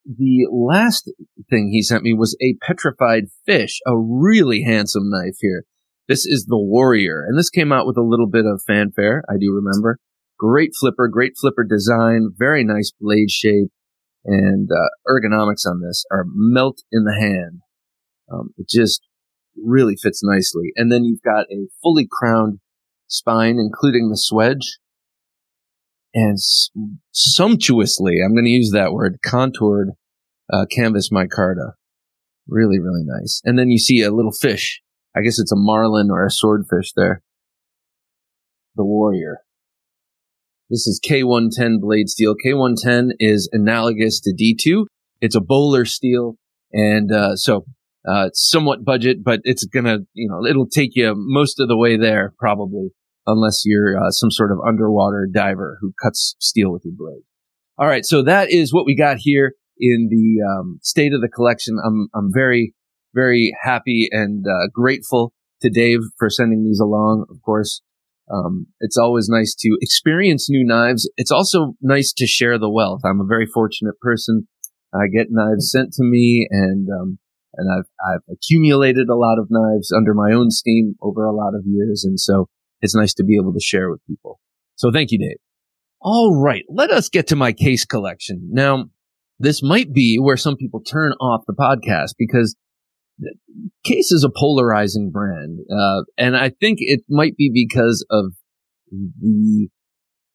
[0.05, 1.11] the last
[1.49, 5.63] thing he sent me was a petrified fish, a really handsome knife here.
[6.07, 9.23] This is the Warrior, and this came out with a little bit of fanfare.
[9.29, 9.99] I do remember.
[10.39, 13.71] Great flipper, great flipper design, very nice blade shape
[14.27, 17.61] and uh, ergonomics on this are melt in the hand.
[18.31, 19.01] Um, it just
[19.55, 20.71] really fits nicely.
[20.75, 22.59] And then you've got a fully crowned
[23.07, 24.77] spine, including the swedge,
[26.13, 26.37] and
[27.11, 29.89] sumptuously, I'm going to use that word, contoured
[30.51, 31.73] uh, canvas micarta.
[32.47, 33.41] Really, really nice.
[33.43, 34.81] And then you see a little fish.
[35.15, 37.21] I guess it's a marlin or a swordfish there.
[38.75, 39.39] The warrior.
[40.69, 42.35] This is K110 blade steel.
[42.35, 44.85] K110 is analogous to D2.
[45.21, 46.35] It's a Böhler steel.
[46.73, 47.65] And, uh, so,
[48.05, 51.95] uh, somewhat budget, but it's gonna, you know, it'll take you most of the way
[51.95, 52.89] there probably,
[53.25, 57.23] unless you're, uh, some sort of underwater diver who cuts steel with your blade.
[57.77, 58.05] All right.
[58.05, 61.77] So that is what we got here in the, um, state of the collection.
[61.83, 62.73] I'm, I'm very,
[63.13, 67.25] very happy and, uh, grateful to Dave for sending these along.
[67.29, 67.81] Of course,
[68.31, 71.09] um, it's always nice to experience new knives.
[71.17, 73.01] It's also nice to share the wealth.
[73.05, 74.47] I'm a very fortunate person.
[74.93, 77.19] I get knives sent to me and, um,
[77.55, 81.55] and I've, I've accumulated a lot of knives under my own steam over a lot
[81.55, 82.03] of years.
[82.05, 82.49] And so
[82.81, 84.39] it's nice to be able to share with people.
[84.75, 85.37] So thank you, Dave.
[86.01, 86.63] All right.
[86.69, 88.49] Let us get to my case collection.
[88.51, 88.85] Now,
[89.39, 92.55] this might be where some people turn off the podcast because
[93.83, 95.59] Case is a polarizing brand.
[95.71, 98.33] Uh, and I think it might be because of
[98.91, 99.69] the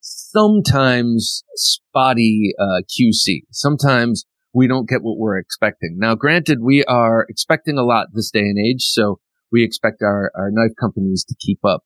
[0.00, 3.42] sometimes spotty, uh, QC.
[3.50, 5.96] Sometimes we don't get what we're expecting.
[5.98, 8.82] Now, granted, we are expecting a lot this day and age.
[8.82, 11.82] So we expect our, our knife companies to keep up.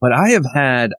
[0.00, 0.92] But I have had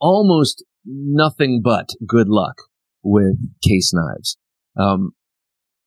[0.00, 2.56] almost nothing but good luck
[3.02, 4.36] with case knives.
[4.76, 5.12] Um,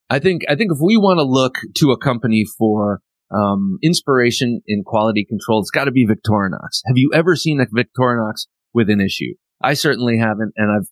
[0.10, 3.02] I think I think if we want to look to a company for
[3.34, 6.82] um, inspiration in quality control, it's got to be Victorinox.
[6.86, 9.34] Have you ever seen a Victorinox with an issue?
[9.64, 10.88] I certainly haven't, and I've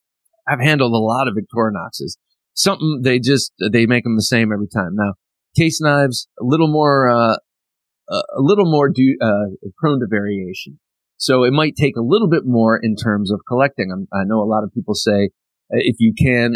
[0.47, 2.17] I've handled a lot of Victorinoxes.
[2.55, 4.95] Something they just they make them the same every time.
[4.95, 5.13] Now,
[5.55, 7.35] case knives a little more uh,
[8.09, 10.79] a little more do, uh, prone to variation.
[11.17, 13.91] So it might take a little bit more in terms of collecting.
[13.93, 15.29] I'm, i know a lot of people say
[15.71, 16.55] uh, if you can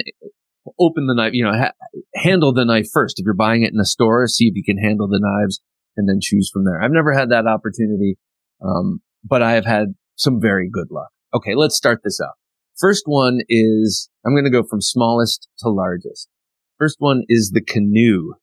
[0.80, 1.74] open the knife, you know, ha-
[2.16, 3.20] handle the knife first.
[3.20, 5.62] If you're buying it in a store, see if you can handle the knives
[5.96, 6.82] and then choose from there.
[6.82, 8.18] I've never had that opportunity,
[8.64, 11.10] um, but I have had some very good luck.
[11.34, 12.36] Okay, let's start this out.
[12.80, 16.30] First one is, I'm going to go from smallest to largest.
[16.78, 18.34] First one is the canoe,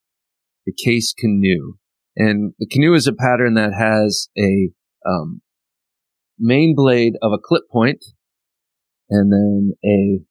[0.67, 1.75] the case canoe.
[2.17, 4.71] And the canoe is a pattern that has a,
[5.07, 5.41] um,
[6.39, 8.05] main blade of a clip point
[9.09, 10.25] and then a,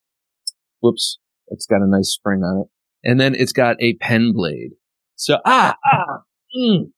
[0.82, 2.67] whoops, it's got a nice spring on it.
[3.10, 4.71] And then it's got a pen blade.
[5.15, 6.21] So, ah, ah,
[6.56, 6.91] mm.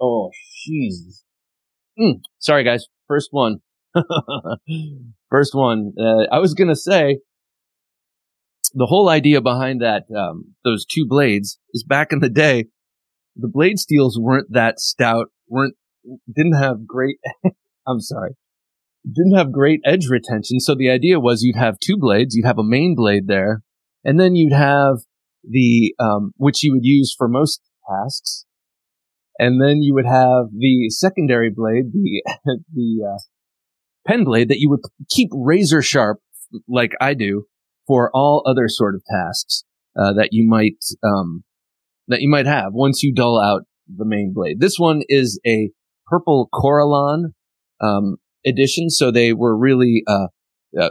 [0.00, 0.30] oh,
[0.64, 1.24] Jesus.
[1.98, 2.20] Mm.
[2.38, 2.86] Sorry, guys.
[3.06, 3.58] First one.
[5.30, 5.92] First one.
[5.98, 7.18] Uh, I was going to say
[8.74, 12.66] the whole idea behind that, um, those two blades is back in the day,
[13.36, 15.74] the blade steels weren't that stout, weren't,
[16.34, 17.16] didn't have great,
[17.86, 18.32] I'm sorry,
[19.06, 20.60] didn't have great edge retention.
[20.60, 23.62] So the idea was you'd have two blades, you'd have a main blade there,
[24.08, 25.00] and then you'd have
[25.44, 28.46] the, um, which you would use for most tasks.
[29.38, 32.22] And then you would have the secondary blade, the,
[32.72, 33.18] the, uh,
[34.06, 36.20] pen blade that you would keep razor sharp
[36.66, 37.44] like I do
[37.86, 41.44] for all other sort of tasks, uh, that you might, um,
[42.06, 44.58] that you might have once you dull out the main blade.
[44.58, 45.68] This one is a
[46.06, 47.34] purple Corelon,
[47.82, 48.16] um,
[48.46, 48.88] edition.
[48.88, 50.28] So they were really, uh,
[50.80, 50.90] uh,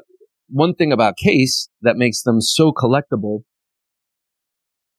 [0.49, 3.41] one thing about Case that makes them so collectible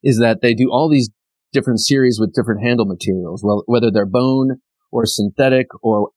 [0.03, 1.11] is that they do all these
[1.53, 4.61] different series with different handle materials, well, whether they're bone
[4.93, 6.11] or synthetic or,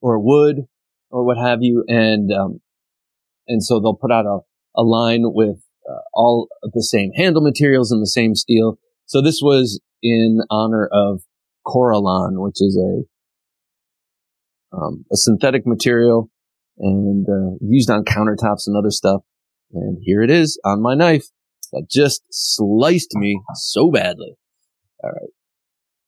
[0.00, 0.62] or wood
[1.10, 1.84] or what have you.
[1.86, 2.60] And, um,
[3.46, 4.38] and so they'll put out a,
[4.76, 5.58] a line with
[5.88, 8.78] uh, all the same handle materials and the same steel.
[9.06, 11.22] So this was in honor of
[11.66, 13.02] Corelon, which is a,
[14.76, 16.30] um, a synthetic material
[16.78, 19.22] and uh, used on countertops and other stuff.
[19.72, 21.26] And here it is on my knife
[21.72, 24.36] that just sliced me so badly.
[25.02, 25.30] All right.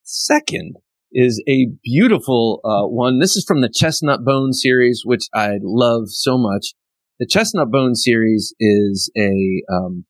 [0.02, 0.76] Second
[1.12, 3.18] is a beautiful uh, one.
[3.18, 6.74] This is from the Chestnut Bone series, which I love so much.
[7.18, 10.04] The Chestnut Bone series is a um,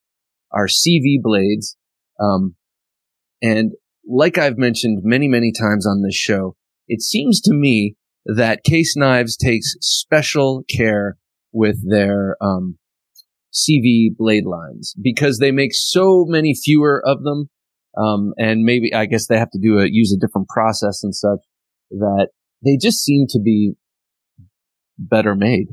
[0.53, 1.77] our CV blades,
[2.21, 2.57] um,
[3.41, 3.73] and
[4.09, 6.57] like I've mentioned many many times on this show,
[6.89, 7.97] it seems to me
[8.35, 11.17] that Case Knives takes special care
[11.53, 12.77] with their um,
[13.53, 17.49] CV blade lines because they make so many fewer of them.
[17.97, 21.15] Um, and maybe I guess they have to do a use a different process and
[21.15, 21.39] such
[21.93, 22.29] that
[22.65, 23.73] they just seem to be
[24.99, 25.69] better made.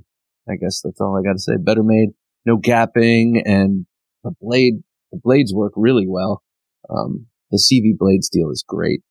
[0.49, 1.53] I guess that's all I got to say.
[1.59, 2.09] Better made,
[2.45, 3.85] no gapping, and
[4.23, 4.75] the blade
[5.11, 6.43] the blades work really well.
[6.89, 9.01] Um, the CV blade steel is great.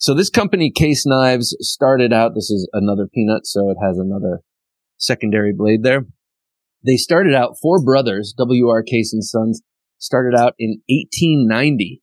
[0.00, 4.40] So this company, Case Knives, started out, this is another peanut, so it has another
[4.96, 6.06] secondary blade there.
[6.86, 8.82] They started out, four brothers, W.R.
[8.82, 9.60] Case and Sons,
[9.98, 12.00] started out in 1890,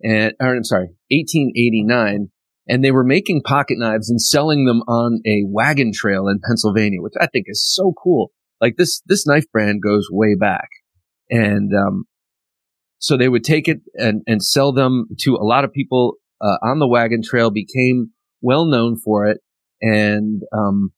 [0.00, 2.30] and, or I'm sorry, 1889,
[2.68, 7.02] and they were making pocket knives and selling them on a wagon trail in Pennsylvania,
[7.02, 8.30] which I think is so cool.
[8.60, 10.68] Like this, this knife brand goes way back.
[11.28, 12.04] And, um,
[13.00, 16.58] so they would take it and, and sell them to a lot of people uh,
[16.62, 19.38] on the wagon trail, became well known for it,
[19.80, 20.92] and um,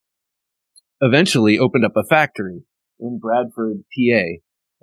[1.00, 2.62] eventually opened up a factory
[3.00, 4.22] in Bradford, PA.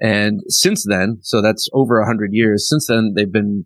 [0.02, 3.66] And since then, so that's over 100 years, since then they've been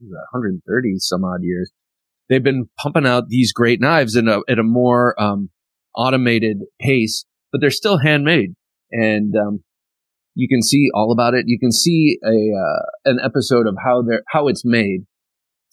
[0.00, 1.70] 130 some odd years.
[2.28, 5.50] They've been pumping out these great knives in a, at a more um,
[5.94, 8.54] automated pace, but they're still handmade.
[8.90, 9.64] And um,
[10.34, 11.44] you can see all about it.
[11.48, 15.04] You can see a uh, an episode of how they're how it's made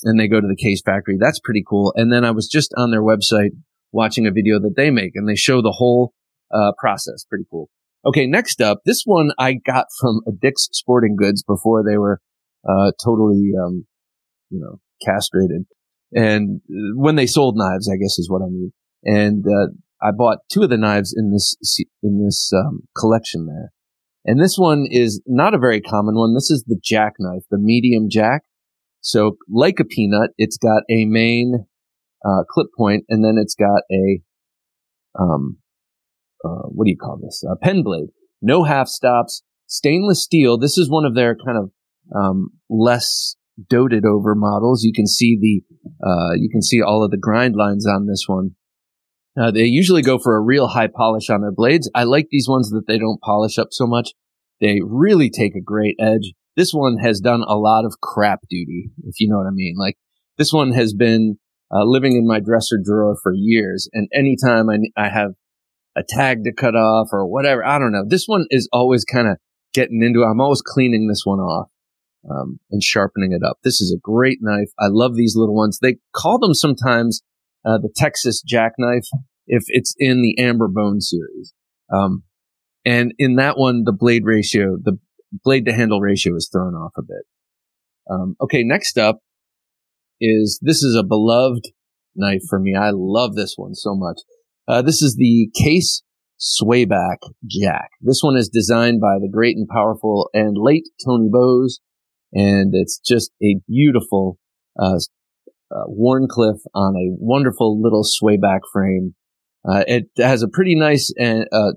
[0.06, 1.18] and they go to the case factory.
[1.20, 1.94] That's pretty cool.
[1.96, 3.52] And then I was just on their website
[3.92, 6.14] watching a video that they make and they show the whole
[6.54, 7.26] uh, process.
[7.28, 7.70] Pretty cool.
[8.06, 12.22] Okay, next up, this one I got from Dick's Sporting Goods before they were
[12.64, 13.88] uh, totally, um,
[14.52, 15.66] you know, castrated.
[16.14, 16.62] And
[16.96, 18.74] when they sold knives, I guess is what I mean.
[19.04, 21.56] And uh, I bought two of the knives in this
[22.04, 23.72] in this um, collection there.
[24.24, 26.34] And this one is not a very common one.
[26.34, 28.44] This is the jackknife, the medium jack.
[29.06, 31.68] So like a peanut, it's got a main
[32.26, 34.22] uh, clip point, and then it's got a
[35.18, 35.58] um,
[36.44, 37.44] uh, what do you call this?
[37.48, 38.10] A pen blade.
[38.42, 39.44] No half stops.
[39.68, 40.58] Stainless steel.
[40.58, 41.72] This is one of their kind of
[42.16, 43.36] um, less
[43.70, 44.84] doted over models.
[44.84, 45.62] You can see the
[46.04, 48.56] uh, you can see all of the grind lines on this one.
[49.40, 51.92] Uh, they usually go for a real high polish on their blades.
[51.94, 54.14] I like these ones that they don't polish up so much.
[54.60, 56.34] They really take a great edge.
[56.56, 59.76] This one has done a lot of crap duty, if you know what I mean.
[59.78, 59.98] Like
[60.38, 61.38] this one has been
[61.74, 65.32] uh, living in my dresser drawer for years, and anytime I, I have
[65.98, 68.04] a tag to cut off or whatever, I don't know.
[68.08, 69.38] This one is always kind of
[69.74, 70.24] getting into.
[70.24, 71.70] I'm always cleaning this one off
[72.30, 73.58] um, and sharpening it up.
[73.64, 74.70] This is a great knife.
[74.80, 75.80] I love these little ones.
[75.82, 77.22] They call them sometimes
[77.66, 79.08] uh, the Texas jackknife
[79.48, 81.54] if it's in the Amber Bone series.
[81.94, 82.24] Um,
[82.86, 84.98] and in that one, the blade ratio, the
[85.32, 87.26] blade to handle ratio is thrown off a bit.
[88.10, 89.20] Um, okay, next up
[90.22, 91.66] is this is a beloved
[92.16, 92.76] knife for me.
[92.76, 94.20] I love this one so much.
[94.68, 96.04] Uh, this is the Case
[96.40, 97.90] Swayback Jack.
[98.02, 101.80] This one is designed by the great and powerful and late Tony Bose,
[102.34, 104.38] and it's just a beautiful
[104.80, 105.00] uh,
[105.72, 109.16] uh, Wharncliffe on a wonderful little swayback frame.
[109.68, 111.72] Uh, it has a pretty nice uh, uh,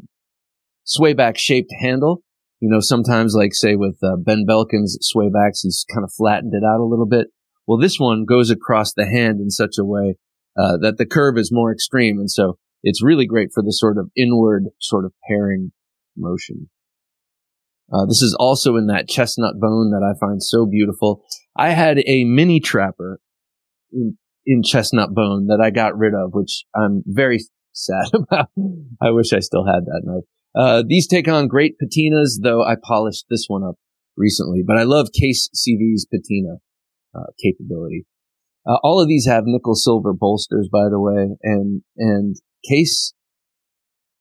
[0.85, 2.23] swayback shaped handle.
[2.61, 6.65] You know, sometimes like say with uh, Ben Belkin's swaybacks, he's kind of flattened it
[6.65, 7.29] out a little bit.
[7.67, 10.17] Well, this one goes across the hand in such a way
[10.59, 12.19] uh, that the curve is more extreme.
[12.19, 15.73] And so it's really great for the sort of inward sort of paring
[16.17, 16.69] motion.
[17.93, 21.25] Uh, this is also in that chestnut bone that I find so beautiful.
[21.57, 23.21] I had a mini trapper
[23.93, 27.39] in, in chestnut bone that I got rid of, which I'm very
[27.73, 28.49] sad about.
[29.01, 30.25] I wish I still had that knife.
[30.55, 33.77] Uh, these take on great patinas, though I polished this one up
[34.17, 36.57] recently, but I love Case CV's patina,
[37.15, 38.07] uh, capability.
[38.67, 42.37] Uh, all of these have nickel silver bolsters, by the way, and, and
[42.69, 43.15] Case,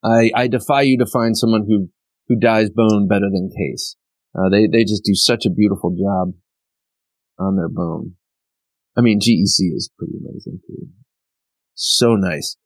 [0.04, 1.90] I, I defy you to find someone who,
[2.28, 3.96] who dyes bone better than Case.
[4.38, 6.34] Uh, they, they just do such a beautiful job
[7.40, 8.14] on their bone.
[8.98, 10.88] I mean, GEC is pretty amazing too.
[11.74, 12.58] So nice.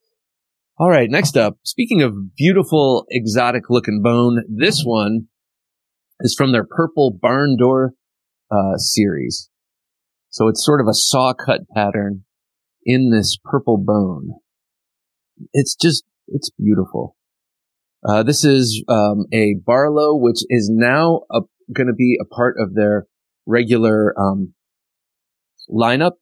[0.79, 5.27] All right, next up, speaking of beautiful, exotic looking bone, this one
[6.21, 7.93] is from their purple barn door
[8.49, 9.49] uh, series.
[10.29, 12.23] So it's sort of a saw cut pattern
[12.86, 14.31] in this purple bone.
[15.51, 17.15] It's just, it's beautiful.
[18.07, 21.21] Uh, this is um, a Barlow, which is now
[21.71, 23.07] going to be a part of their
[23.45, 24.53] regular um,
[25.69, 26.13] lineup.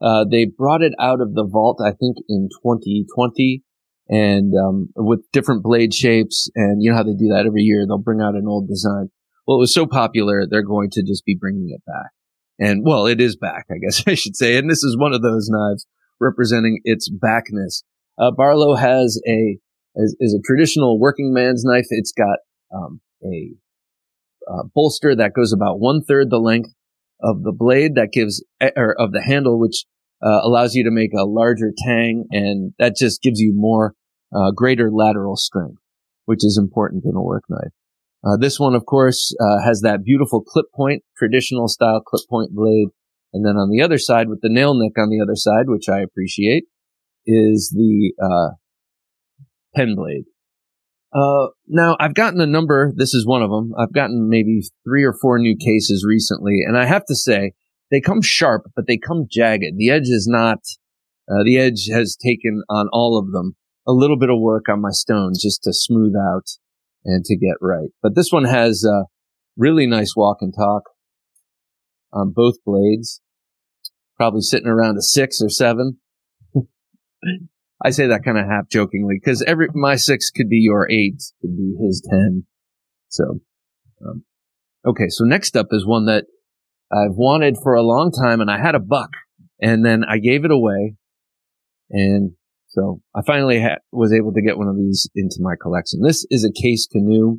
[0.00, 3.64] Uh, they brought it out of the vault, I think, in 2020,
[4.08, 6.50] and um, with different blade shapes.
[6.54, 7.84] And you know how they do that every year?
[7.86, 9.10] They'll bring out an old design.
[9.46, 12.10] Well, it was so popular, they're going to just be bringing it back.
[12.58, 14.56] And well, it is back, I guess I should say.
[14.56, 15.86] And this is one of those knives
[16.20, 17.84] representing its backness.
[18.18, 19.58] Uh, Barlow has a
[19.94, 21.86] is, is, a traditional working man's knife.
[21.90, 22.38] It's got
[22.74, 23.52] um, a
[24.48, 26.70] uh, bolster that goes about one third the length
[27.20, 28.44] of the blade that gives,
[28.76, 29.84] or of the handle, which
[30.22, 33.94] uh, allows you to make a larger tang, and that just gives you more,
[34.34, 35.80] uh, greater lateral strength,
[36.24, 37.72] which is important in a work knife.
[38.24, 42.52] Uh, this one, of course, uh, has that beautiful clip point, traditional style clip point
[42.52, 42.88] blade.
[43.32, 45.88] And then on the other side, with the nail nick on the other side, which
[45.88, 46.64] I appreciate,
[47.26, 48.54] is the uh,
[49.74, 50.24] pen blade.
[51.12, 52.92] Uh, now I've gotten a number.
[52.94, 53.72] This is one of them.
[53.78, 57.52] I've gotten maybe three or four new cases recently, and I have to say
[57.90, 59.76] they come sharp, but they come jagged.
[59.76, 60.58] The edge is not.
[61.30, 63.56] Uh, the edge has taken on all of them
[63.88, 66.46] a little bit of work on my stone just to smooth out
[67.04, 67.88] and to get right.
[68.02, 69.06] But this one has a
[69.56, 70.82] really nice walk and talk
[72.12, 73.22] on both blades.
[74.16, 75.98] Probably sitting around a six or seven.
[77.82, 81.22] I say that kind of half jokingly because every my six could be your eight,
[81.40, 82.44] could be his ten.
[83.08, 83.40] So,
[84.04, 84.24] um,
[84.84, 85.06] okay.
[85.08, 86.24] So next up is one that
[86.92, 89.10] I've wanted for a long time, and I had a buck,
[89.60, 90.96] and then I gave it away,
[91.90, 92.32] and
[92.68, 96.00] so I finally ha- was able to get one of these into my collection.
[96.02, 97.38] This is a case canoe,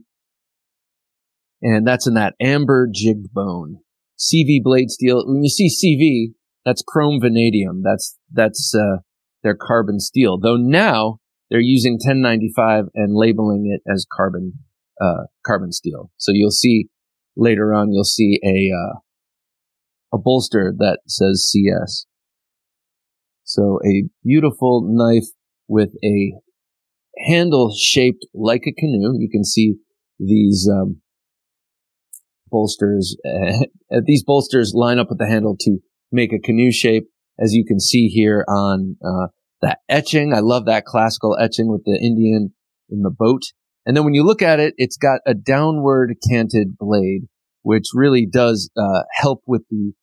[1.62, 3.80] and that's in that amber jig bone.
[4.20, 5.24] CV blade steel.
[5.26, 6.34] When you see CV,
[6.66, 7.82] that's chrome vanadium.
[7.84, 9.02] That's that's uh,
[9.44, 10.38] their carbon steel.
[10.40, 11.20] Though now
[11.50, 14.54] they're using 1095 and labeling it as carbon,
[15.02, 16.12] uh, carbon steel.
[16.18, 16.90] So you'll see
[17.36, 19.00] later on, you'll see a, uh,
[20.14, 22.06] a bolster that says CS.
[23.50, 25.28] So a beautiful knife
[25.68, 26.34] with a
[27.18, 29.16] handle shaped like a canoe.
[29.18, 29.78] You can see
[30.20, 31.02] these, um,
[32.50, 33.18] bolsters.
[33.92, 35.80] Uh, these bolsters line up with the handle to
[36.12, 37.08] make a canoe shape,
[37.40, 39.30] as you can see here on uh,
[39.64, 40.32] that etching.
[40.32, 42.54] I love that classical etching with the Indian
[42.92, 43.42] in the boat.
[43.88, 47.24] And then when you look at it, it's got a downward canted blade,
[47.64, 49.94] which really does uh, help with the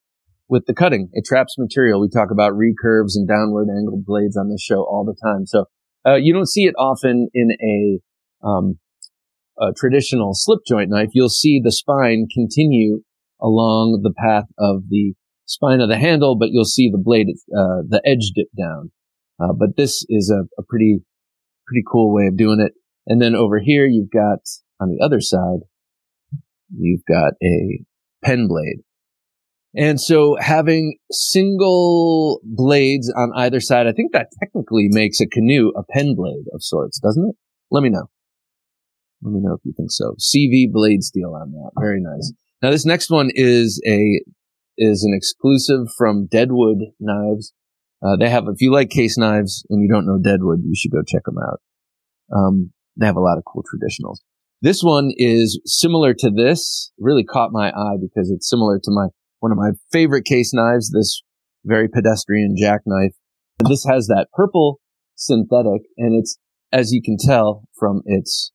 [0.49, 1.09] with the cutting.
[1.12, 2.01] It traps material.
[2.01, 5.47] We talk about recurves and downward angled blades on this show all the time.
[5.47, 5.64] So
[6.07, 8.78] uh, you don't see it often in a um,
[9.59, 13.03] a traditional slip joint knife, you'll see the spine continue
[13.40, 15.14] along the path of the
[15.47, 18.90] spine of the handle, but you'll see the blade, uh, the edge dip down.
[19.40, 21.01] Uh, but this is a, a, pretty,
[21.66, 22.72] pretty cool way of doing it.
[23.07, 24.40] And then over here, you've got
[24.80, 25.61] on the other side,
[26.76, 27.84] you've got a
[28.24, 28.82] pen blade.
[29.77, 35.70] And so having single blades on either side, I think that technically makes a canoe
[35.77, 37.37] a pen blade of sorts, doesn't it?
[37.70, 38.09] Let me know.
[39.22, 40.14] Let me know if you think so.
[40.18, 41.70] CV blade steel on that.
[41.79, 42.33] Very nice.
[42.62, 44.22] Now this next one is a,
[44.79, 47.53] is an exclusive from Deadwood Knives.
[48.03, 50.93] Uh, they have, if you like case knives and you don't know Deadwood, you should
[50.93, 51.61] go check them out.
[52.35, 54.18] Um, they have a lot of cool traditionals.
[54.62, 59.09] This one is similar to this, really caught my eye because it's similar to my,
[59.41, 61.22] one of my favorite case knives, this
[61.64, 63.12] very pedestrian jackknife.
[63.68, 64.80] This has that purple
[65.14, 66.39] synthetic and it's,
[66.72, 68.53] as you can tell from its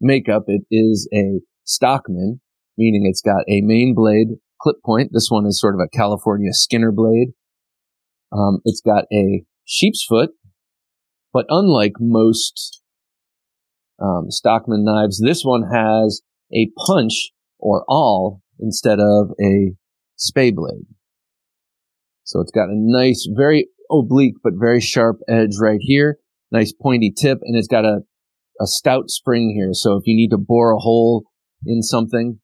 [0.00, 2.40] makeup, it is a Stockman,
[2.76, 5.10] meaning it's got a main blade clip point.
[5.12, 7.28] This one is sort of a California Skinner blade.
[8.32, 10.30] Um, it's got a sheep's foot,
[11.32, 12.82] but unlike most
[14.00, 16.22] um, Stockman knives, this one has
[16.54, 19.72] a punch or awl instead of a
[20.18, 20.86] spay blade.
[22.24, 26.18] So it's got a nice, very oblique but very sharp edge right here.
[26.50, 28.00] Nice pointy tip, and it's got a
[28.60, 29.70] a stout spring here.
[29.72, 31.24] So if you need to bore a hole
[31.66, 32.38] in something,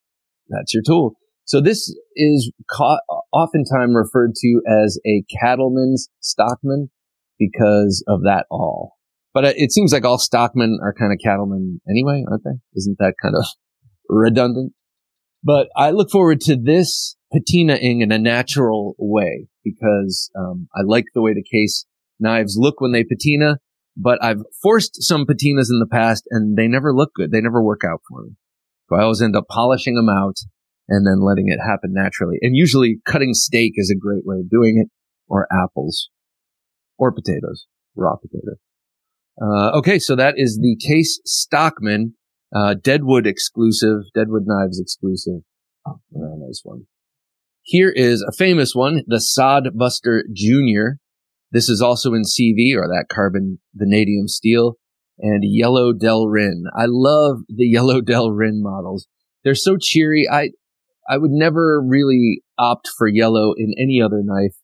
[0.49, 1.15] that's your tool.
[1.45, 3.01] So this is ca-
[3.33, 6.91] oftentimes referred to as a cattleman's stockman
[7.39, 8.95] because of that awl.
[9.35, 12.59] But uh, it seems like all stockmen are kind of cattlemen anyway, aren't they?
[12.75, 13.45] Isn't that kind of
[14.09, 14.73] redundant?
[15.43, 21.05] But I look forward to this patinaing in a natural way because um, I like
[21.15, 21.87] the way the case
[22.21, 23.59] knives look when they patina
[23.97, 27.31] but I've forced some patinas in the past and they never look good.
[27.31, 28.31] They never work out for me.
[28.89, 30.37] So I always end up polishing them out
[30.89, 32.39] and then letting it happen naturally.
[32.41, 34.91] And usually cutting steak is a great way of doing it
[35.29, 36.11] or apples
[36.99, 38.59] or potatoes, raw potatoes.
[39.41, 39.99] Uh, okay.
[39.99, 42.15] So that is the Case Stockman,
[42.55, 45.41] uh, Deadwood exclusive, Deadwood Knives exclusive.
[45.87, 46.87] Oh, nice one.
[47.63, 50.99] Here is a famous one, the Sodbuster Jr.
[51.53, 54.79] This is also in CV or that carbon vanadium steel
[55.19, 56.63] and yellow Delrin.
[56.77, 59.07] I love the yellow Delrin models.
[59.45, 60.29] They're so cheery.
[60.31, 60.51] I,
[61.09, 64.57] I would never really opt for yellow in any other knife,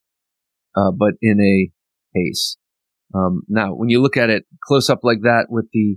[0.77, 1.71] uh, but in a
[2.17, 2.57] case.
[3.15, 5.97] Um, now, when you look at it close up like that with the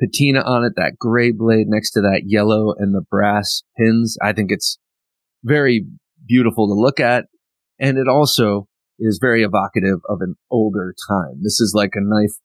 [0.00, 4.32] patina on it, that gray blade next to that yellow and the brass pins, I
[4.32, 4.78] think it's
[5.42, 5.86] very
[6.26, 7.26] beautiful to look at.
[7.78, 8.68] And it also
[8.98, 11.40] is very evocative of an older time.
[11.42, 12.36] This is like a knife.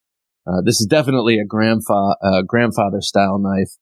[0.46, 3.72] Uh, this is definitely a grandfather, uh, grandfather style knife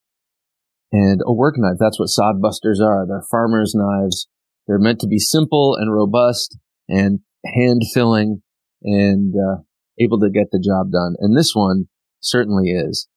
[0.93, 1.77] and a work knife.
[1.79, 3.07] That's what sodbusters are.
[3.07, 4.29] They're farmers knives.
[4.67, 8.43] They're meant to be simple and robust and hand filling
[8.83, 9.63] and, uh,
[9.99, 11.15] able to get the job done.
[11.19, 11.89] And this one
[12.21, 13.09] certainly is.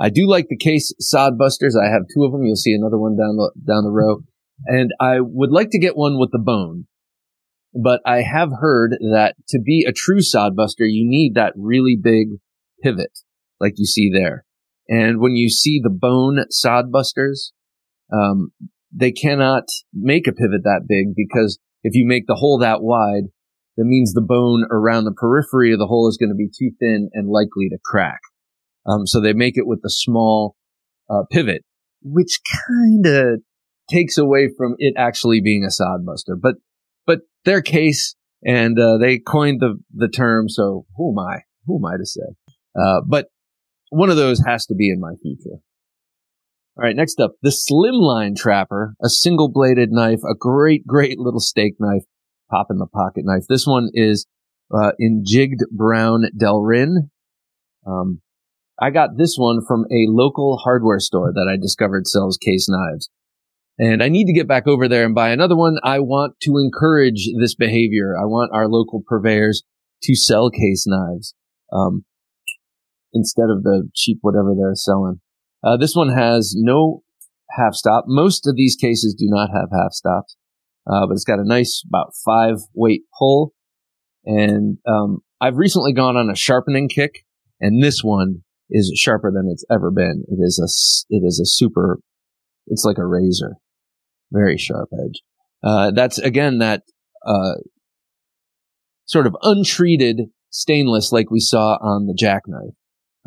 [0.00, 1.72] I do like the case sodbusters.
[1.80, 2.44] I have two of them.
[2.44, 4.22] You'll see another one down the, down the row.
[4.64, 6.86] And I would like to get one with the bone
[7.76, 12.38] but I have heard that to be a true sodbuster, you need that really big
[12.82, 13.18] pivot,
[13.60, 14.44] like you see there.
[14.88, 17.50] And when you see the bone sodbusters,
[18.12, 18.52] um,
[18.92, 23.24] they cannot make a pivot that big because if you make the hole that wide,
[23.76, 26.74] that means the bone around the periphery of the hole is going to be too
[26.80, 28.20] thin and likely to crack.
[28.86, 30.56] Um, so they make it with a small
[31.10, 31.62] uh, pivot,
[32.00, 33.42] which kind of
[33.88, 36.38] takes away from it actually being a sodbuster.
[36.40, 36.56] But
[37.06, 38.14] but their case,
[38.44, 40.48] and uh, they coined the the term.
[40.48, 41.40] So who am I?
[41.66, 42.22] Who am I to say?
[42.78, 43.26] Uh, but
[43.90, 45.60] one of those has to be in my future.
[46.78, 51.40] All right, next up, the Slimline Trapper, a single bladed knife, a great, great little
[51.40, 52.02] steak knife,
[52.50, 53.44] pop in the pocket knife.
[53.48, 54.26] This one is
[54.74, 57.08] uh, in jigged brown Delrin.
[57.86, 58.20] Um,
[58.78, 63.08] I got this one from a local hardware store that I discovered sells case knives.
[63.78, 65.78] And I need to get back over there and buy another one.
[65.84, 68.14] I want to encourage this behavior.
[68.18, 69.62] I want our local purveyors
[70.04, 71.34] to sell case knives,
[71.72, 72.04] um,
[73.12, 75.20] instead of the cheap whatever they're selling.
[75.62, 77.02] Uh, this one has no
[77.50, 78.04] half stop.
[78.06, 80.36] Most of these cases do not have half stops,
[80.86, 83.52] uh, but it's got a nice about five weight pull.
[84.24, 87.24] And, um, I've recently gone on a sharpening kick
[87.60, 90.24] and this one is sharper than it's ever been.
[90.28, 90.68] It is a,
[91.14, 91.98] it is a super,
[92.66, 93.58] it's like a razor
[94.32, 95.22] very sharp edge.
[95.62, 96.82] Uh, that's again that
[97.24, 97.54] uh,
[99.06, 102.74] sort of untreated stainless like we saw on the jackknife.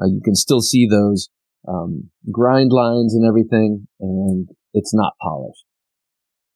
[0.01, 1.29] Uh, you can still see those
[1.67, 5.65] um, grind lines and everything, and it's not polished.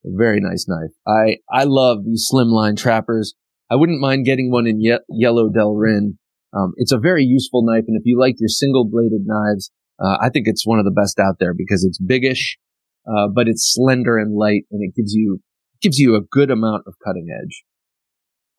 [0.06, 0.92] A very nice knife.
[1.06, 3.34] I I love these slimline trappers.
[3.70, 6.16] I wouldn't mind getting one in ye- yellow Delrin.
[6.52, 10.18] Um, it's a very useful knife, and if you like your single bladed knives, uh,
[10.20, 12.58] I think it's one of the best out there because it's biggish
[13.06, 15.40] uh, but it's slender and light, and it gives you
[15.80, 17.64] gives you a good amount of cutting edge.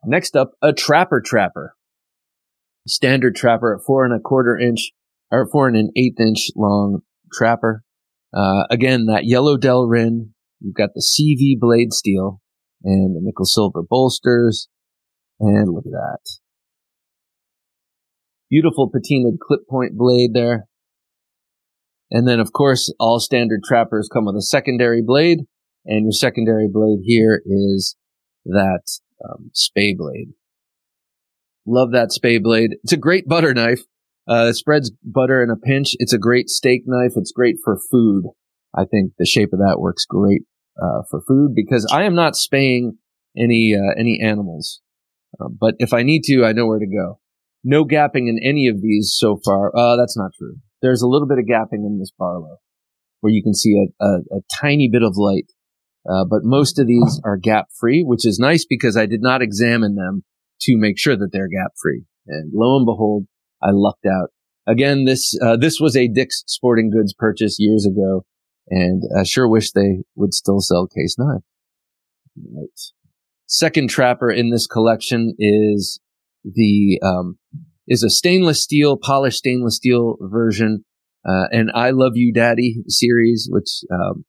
[0.04, 1.76] Next up, a trapper trapper,
[2.88, 4.91] standard trapper at four and a quarter inch
[5.32, 7.02] or four and an eighth inch long
[7.34, 7.84] trapper.
[8.34, 10.30] Uh, again, that yellow Delrin.
[10.60, 12.41] You've got the CV blade steel
[12.84, 14.68] and the nickel silver bolsters,
[15.39, 16.20] and look at that.
[18.50, 20.68] Beautiful patinaed clip point blade there.
[22.12, 25.39] And then, of course, all standard trappers come with a secondary blade,
[25.86, 27.95] and your secondary blade here is
[28.45, 28.84] that
[29.24, 30.34] um, spay blade.
[31.66, 32.72] Love that spay blade.
[32.84, 33.82] It's a great butter knife.
[34.28, 35.95] Uh, it spreads butter in a pinch.
[35.99, 37.14] It's a great steak knife.
[37.16, 38.26] It's great for food.
[38.76, 40.43] I think the shape of that works great
[40.82, 42.97] uh, for food because I am not spaying
[43.38, 44.82] any uh, any animals.
[45.39, 47.20] Uh, but if I need to, I know where to go.
[47.64, 49.76] No gapping in any of these so far.
[49.76, 52.57] Uh, that's not true there's a little bit of gapping in this Barlow
[53.21, 55.51] where you can see a, a, a tiny bit of light.
[56.07, 59.41] Uh, but most of these are gap free, which is nice because I did not
[59.41, 60.23] examine them
[60.61, 62.03] to make sure that they're gap free.
[62.27, 63.25] And lo and behold,
[63.63, 64.29] I lucked out.
[64.67, 68.25] Again, this, uh, this was a Dick's Sporting Goods purchase years ago,
[68.69, 71.41] and I sure wish they would still sell case knife.
[72.38, 72.79] Right.
[73.47, 75.99] Second trapper in this collection is
[76.43, 77.39] the, um,
[77.88, 80.83] is a stainless steel, polished stainless steel version,
[81.27, 84.25] uh, and I Love You Daddy series, which um,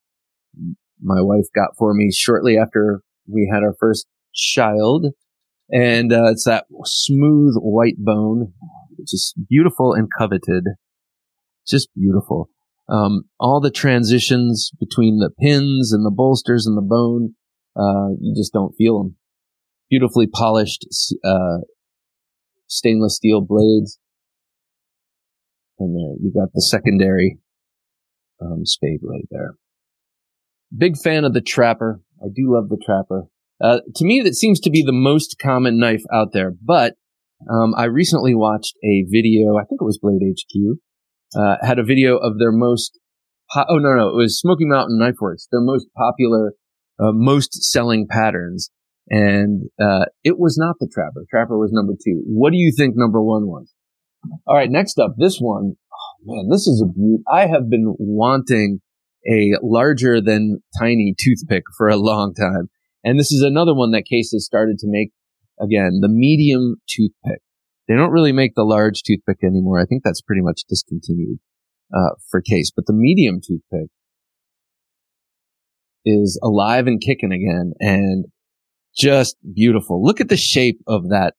[1.03, 5.07] my wife got for me shortly after we had our first child.
[5.71, 8.53] And uh, it's that smooth white bone,
[8.97, 10.65] which is beautiful and coveted.
[11.67, 12.49] Just beautiful.
[12.89, 17.35] Um, all the transitions between the pins and the bolsters and the bone,
[17.77, 19.17] uh, you just don't feel them.
[19.91, 20.87] Beautifully polished,
[21.25, 21.59] uh,
[22.67, 23.99] stainless steel blades.
[25.79, 27.39] And there you got the secondary
[28.41, 29.55] um, spade blade there.
[30.77, 32.01] Big fan of the Trapper.
[32.23, 33.25] I do love the Trapper.
[33.61, 36.53] Uh, to me, that seems to be the most common knife out there.
[36.63, 36.95] But
[37.51, 39.57] um, I recently watched a video.
[39.57, 40.79] I think it was Blade HQ.
[41.39, 42.99] Uh, had a video of their most.
[43.53, 45.47] Po- oh no, no, it was Smoky Mountain Knife Works.
[45.51, 46.53] Their most popular,
[46.99, 48.71] uh, most selling patterns.
[49.09, 51.25] And uh, it was not the Trapper.
[51.31, 52.23] Trapper was number two.
[52.27, 53.73] What do you think number one was?
[54.47, 55.77] All right, next up, this one.
[55.93, 57.21] Oh, man, this is a beaut.
[57.31, 58.81] I have been wanting
[59.29, 62.69] a larger than tiny toothpick for a long time.
[63.05, 65.13] And this is another one that Case has started to make
[65.61, 67.41] again, the medium toothpick.
[67.89, 69.81] They don't really make the large toothpick anymore.
[69.81, 71.39] I think that's pretty much discontinued
[71.95, 72.73] uh, for Case.
[72.75, 73.91] But the medium toothpick
[76.05, 77.73] is alive and kicking again.
[77.81, 78.27] And
[78.97, 80.03] just beautiful.
[80.03, 81.35] Look at the shape of that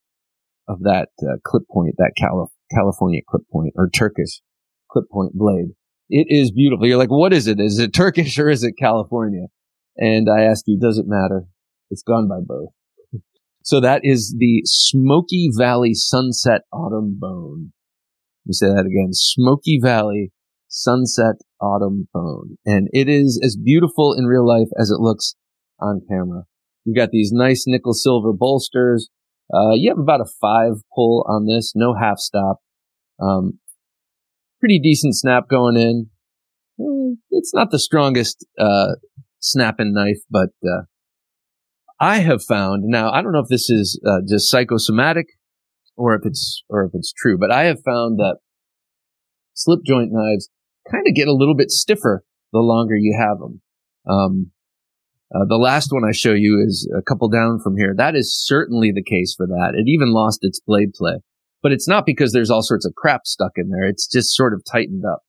[0.68, 4.41] of that uh, clip point, that Cali- California clip point or Turkish
[4.91, 5.70] clip point blade.
[6.10, 6.88] It is beautiful.
[6.88, 7.60] You're like, what is it?
[7.60, 9.47] Is it Turkish or is it California?
[9.97, 11.45] And I ask you, does it matter?
[11.89, 12.70] It's gone by both.
[13.64, 17.72] so that is the Smokey Valley Sunset Autumn Bone.
[18.45, 19.10] Let me say that again.
[19.12, 20.32] Smokey Valley
[20.68, 22.58] Sunset Autumn Bone.
[22.66, 25.36] And it is as beautiful in real life as it looks
[25.80, 26.43] on camera.
[26.88, 29.10] You've got these nice nickel silver bolsters.
[29.54, 32.62] Uh, you have about a five pull on this, no half stop.
[33.22, 33.60] Um,
[34.62, 36.10] pretty decent snap going in.
[36.82, 38.96] Hmm, it's not the strongest, uh,
[39.40, 40.84] snapping knife, but, uh,
[42.00, 45.28] I have found now, I don't know if this is, uh, just psychosomatic
[45.98, 48.38] or if it's, or if it's true, but I have found that
[49.56, 50.50] slip joint knives
[50.90, 52.24] kind of get a little bit stiffer
[52.54, 53.62] the longer you have them.
[54.08, 54.52] Um,
[55.36, 57.94] uh, the last one I show you is a couple down from here.
[57.96, 59.74] That is certainly the case for that.
[59.76, 61.20] It even lost its blade play.
[61.68, 63.86] but it's not because there's all sorts of crap stuck in there.
[63.88, 65.24] It's just sort of tightened up.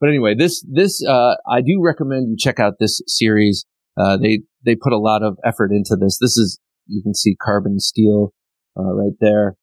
[0.00, 3.64] But anyway, this, this, uh, I do recommend you check out this series.
[3.96, 6.18] Uh, they, they put a lot of effort into this.
[6.18, 8.32] This is, you can see carbon steel,
[8.78, 9.56] uh, right there.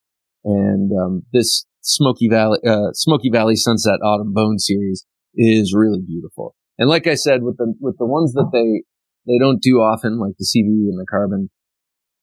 [0.43, 5.05] And, um, this Smokey Valley, uh, Smokey Valley Sunset Autumn Bone series
[5.35, 6.55] is really beautiful.
[6.77, 8.83] And like I said, with the, with the ones that they,
[9.25, 11.49] they don't do often, like the CV and the carbon,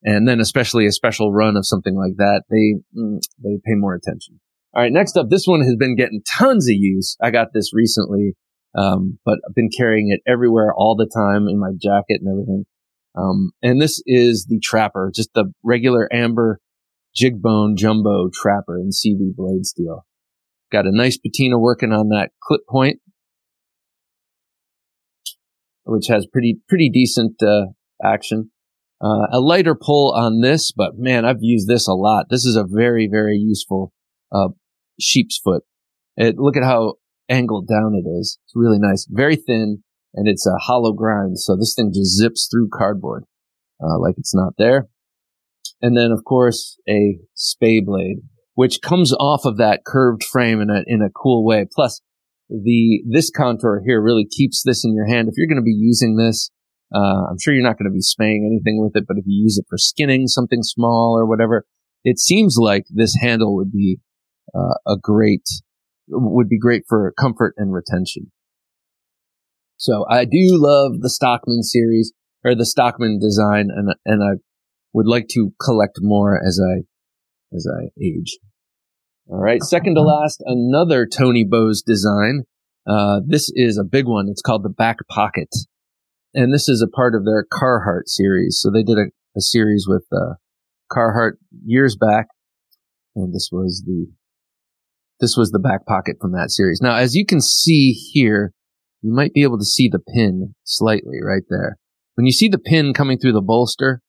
[0.02, 3.94] and then especially a special run of something like that, they mm, they pay more
[3.94, 4.40] attention.
[4.74, 7.16] All right, next up, this one has been getting tons of use.
[7.22, 8.34] I got this recently,
[8.76, 12.64] um, but I've been carrying it everywhere all the time in my jacket and everything.
[13.16, 16.60] Um, and this is the Trapper, just the regular amber
[17.14, 20.04] jig bone jumbo Trapper in CV blade steel.
[20.70, 23.00] Got a nice patina working on that clip point,
[25.88, 27.66] which has pretty pretty decent uh,
[28.02, 28.50] action.
[29.00, 32.26] Uh, a lighter pull on this, but man, I've used this a lot.
[32.30, 33.92] This is a very, very useful,
[34.32, 34.48] uh,
[35.00, 35.62] sheep's foot.
[36.16, 36.94] It, look at how
[37.28, 38.38] angled down it is.
[38.44, 39.06] It's really nice.
[39.08, 39.84] Very thin
[40.14, 41.38] and it's a hollow grind.
[41.38, 43.24] So this thing just zips through cardboard,
[43.80, 44.88] uh, like it's not there.
[45.80, 48.18] And then of course a spay blade,
[48.54, 51.66] which comes off of that curved frame in a, in a cool way.
[51.72, 52.00] Plus
[52.48, 55.28] the, this contour here really keeps this in your hand.
[55.28, 56.50] If you're going to be using this,
[56.94, 59.42] uh, I'm sure you're not going to be spaying anything with it, but if you
[59.42, 61.66] use it for skinning something small or whatever,
[62.04, 63.98] it seems like this handle would be
[64.54, 65.46] uh, a great
[66.10, 68.32] would be great for comfort and retention.
[69.76, 72.12] So I do love the Stockman series
[72.44, 74.40] or the Stockman design, and and I
[74.92, 76.84] would like to collect more as I
[77.54, 78.38] as I age.
[79.30, 82.44] All right, second to last, another Tony Bose design.
[82.88, 84.28] Uh, this is a big one.
[84.30, 85.48] It's called the back pocket
[86.34, 88.58] and this is a part of their Carhartt series.
[88.60, 89.06] So they did a,
[89.36, 90.34] a series with uh,
[90.90, 91.32] Carhartt
[91.64, 92.28] years back,
[93.16, 94.06] and this was the
[95.20, 96.80] this was the back pocket from that series.
[96.80, 98.52] Now, as you can see here,
[99.02, 101.76] you might be able to see the pin slightly right there.
[102.14, 104.00] When you see the pin coming through the bolster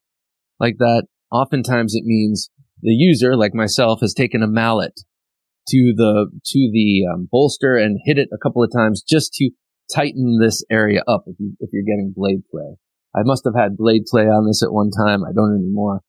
[0.60, 2.52] like that, oftentimes it means
[2.82, 4.94] the user, like myself, has taken a mallet
[5.70, 9.52] to the to the um, bolster and hit it a couple of times just to
[9.94, 12.76] tighten this area up if, you, if you're getting blade play.
[13.16, 15.24] I must have had blade play on this at one time.
[15.24, 16.02] I don't anymore.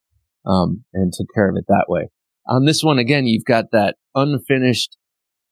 [0.46, 2.08] Um, and took care of it that way.
[2.46, 4.96] On this one, again, you've got that unfinished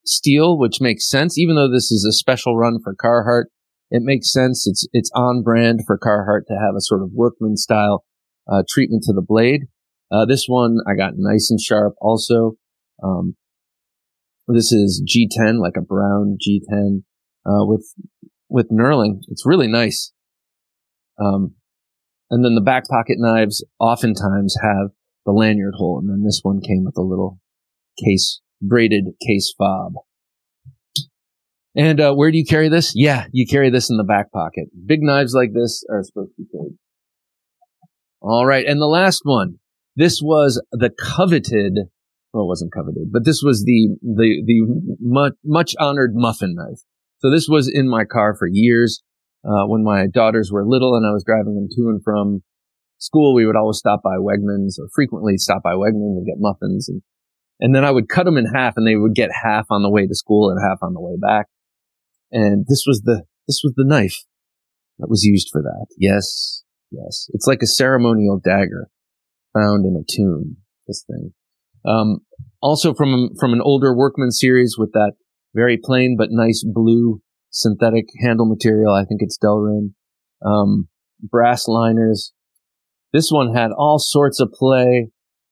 [0.04, 1.38] steel, which makes sense.
[1.38, 3.44] Even though this is a special run for Carhartt,
[3.90, 4.66] it makes sense.
[4.66, 8.04] It's, it's on brand for Carhartt to have a sort of workman style,
[8.50, 9.66] uh, treatment to the blade.
[10.11, 12.52] Uh, this one I got nice and sharp also.
[13.02, 13.36] Um,
[14.55, 17.03] this is G10, like a brown G10
[17.46, 17.92] uh, with
[18.49, 19.20] with knurling.
[19.28, 20.12] It's really nice.
[21.20, 21.55] Um,
[22.30, 24.90] and then the back pocket knives oftentimes have
[25.26, 27.38] the lanyard hole, and then this one came with a little
[28.05, 29.92] case braided case fob.
[31.76, 32.92] And uh, where do you carry this?
[32.94, 34.64] Yeah, you carry this in the back pocket.
[34.86, 36.76] Big knives like this are supposed to be carried.
[38.20, 39.59] All right, and the last one.
[39.94, 41.88] This was the coveted.
[42.39, 46.78] Well, it wasn't coveted, but this was the the the much, much honored muffin knife.
[47.18, 49.03] So this was in my car for years.
[49.45, 52.43] Uh, when my daughters were little and I was driving them to and from
[52.99, 56.89] school, we would always stop by Wegmans or frequently stop by Wegmans and get muffins.
[56.89, 57.03] And,
[57.59, 59.91] and then I would cut them in half and they would get half on the
[59.91, 61.47] way to school and half on the way back.
[62.30, 64.18] And this was the, this was the knife
[64.99, 65.86] that was used for that.
[65.97, 66.62] Yes.
[66.93, 67.28] Yes.
[67.32, 68.91] It's like a ceremonial dagger
[69.53, 70.59] found in a tomb.
[70.86, 71.32] This thing.
[71.84, 72.20] Um,
[72.61, 75.12] also from, from an older workman series with that
[75.54, 78.92] very plain but nice blue synthetic handle material.
[78.92, 79.94] I think it's Delrin.
[80.44, 80.88] Um,
[81.22, 82.32] brass liners.
[83.12, 85.11] This one had all sorts of play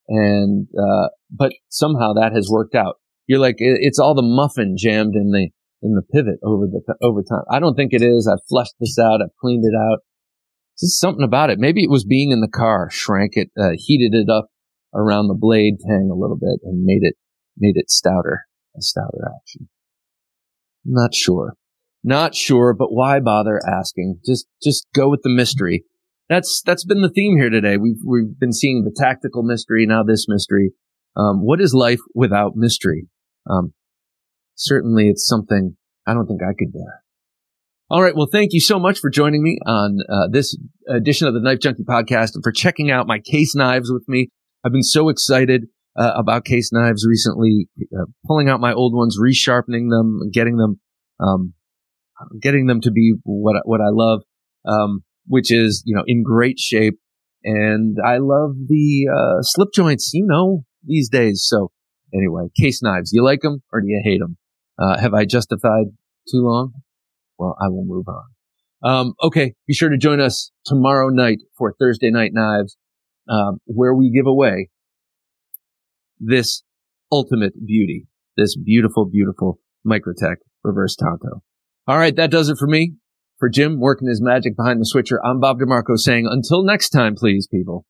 [0.08, 2.96] and, uh, but somehow that has worked out.
[3.26, 5.48] You're like, it's all the muffin jammed in the,
[5.82, 7.42] in the pivot over the, over time.
[7.50, 8.30] I don't think it is.
[8.30, 9.20] I've flushed this out.
[9.22, 10.00] I've cleaned it out.
[10.80, 11.58] There's something about it.
[11.58, 14.50] Maybe it was being in the car, shrank it, uh, heated it up
[14.96, 17.14] around the blade tang a little bit and made it,
[17.58, 19.68] made it stouter, a stouter action.
[20.84, 21.54] Not sure.
[22.02, 24.20] Not sure, but why bother asking?
[24.24, 25.84] Just, just go with the mystery.
[26.28, 27.76] That's, that's been the theme here today.
[27.76, 30.72] We've, we've been seeing the tactical mystery, now this mystery.
[31.16, 33.08] Um, what is life without mystery?
[33.48, 33.74] Um,
[34.54, 35.76] certainly it's something
[36.06, 37.02] I don't think I could bear.
[37.88, 38.16] All right.
[38.16, 41.60] Well, thank you so much for joining me on uh, this edition of the Knife
[41.60, 44.28] Junkie podcast and for checking out my case knives with me.
[44.66, 49.18] I've been so excited uh, about case knives recently, uh, pulling out my old ones,
[49.22, 50.80] resharpening them, getting them,
[51.20, 51.54] um,
[52.42, 54.22] getting them to be what what I love,
[54.66, 56.98] um, which is you know in great shape.
[57.44, 61.44] And I love the uh, slip joints, you know, these days.
[61.46, 61.70] So
[62.14, 63.10] Anyway, case knives.
[63.12, 64.36] You like them or do you hate them?
[64.78, 65.86] Uh, have I justified
[66.30, 66.72] too long?
[67.38, 68.24] Well, I will move on.
[68.82, 69.54] Um, okay.
[69.66, 72.76] Be sure to join us tomorrow night for Thursday Night Knives,
[73.28, 74.70] um, where we give away
[76.18, 76.62] this
[77.12, 78.06] ultimate beauty,
[78.36, 81.42] this beautiful, beautiful Microtech reverse Tanto.
[81.86, 82.16] All right.
[82.16, 82.94] That does it for me.
[83.38, 87.14] For Jim working his magic behind the switcher, I'm Bob DeMarco saying until next time,
[87.14, 87.84] please, people,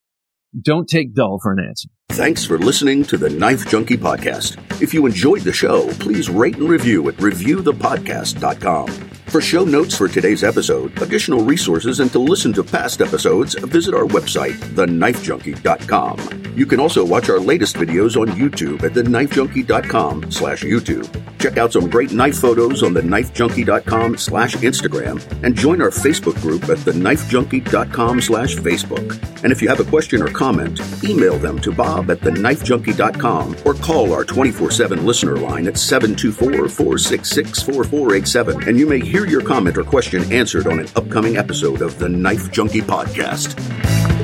[0.60, 1.88] don't take dull for an answer.
[2.10, 4.56] Thanks for listening to the Knife Junkie Podcast.
[4.80, 8.88] If you enjoyed the show, please rate and review at reviewthepodcast.com.
[9.26, 13.92] For show notes for today's episode, additional resources, and to listen to past episodes, visit
[13.92, 16.44] our website, theknifejunkie.com.
[16.56, 21.06] You can also watch our latest videos on YouTube at theknifejunkie.com slash YouTube.
[21.38, 26.62] Check out some great knife photos on theknifejunkie.com slash Instagram and join our Facebook group
[26.70, 29.42] at theknifejunkie.com slash Facebook.
[29.42, 33.74] And if you have a question or comment, email them to bob at theknifejunkie.com or
[33.74, 40.32] call our 24-7 listener line at 724-466-4487 and you may hear your comment or question
[40.32, 44.15] answered on an upcoming episode of the Knife Junkie Podcast.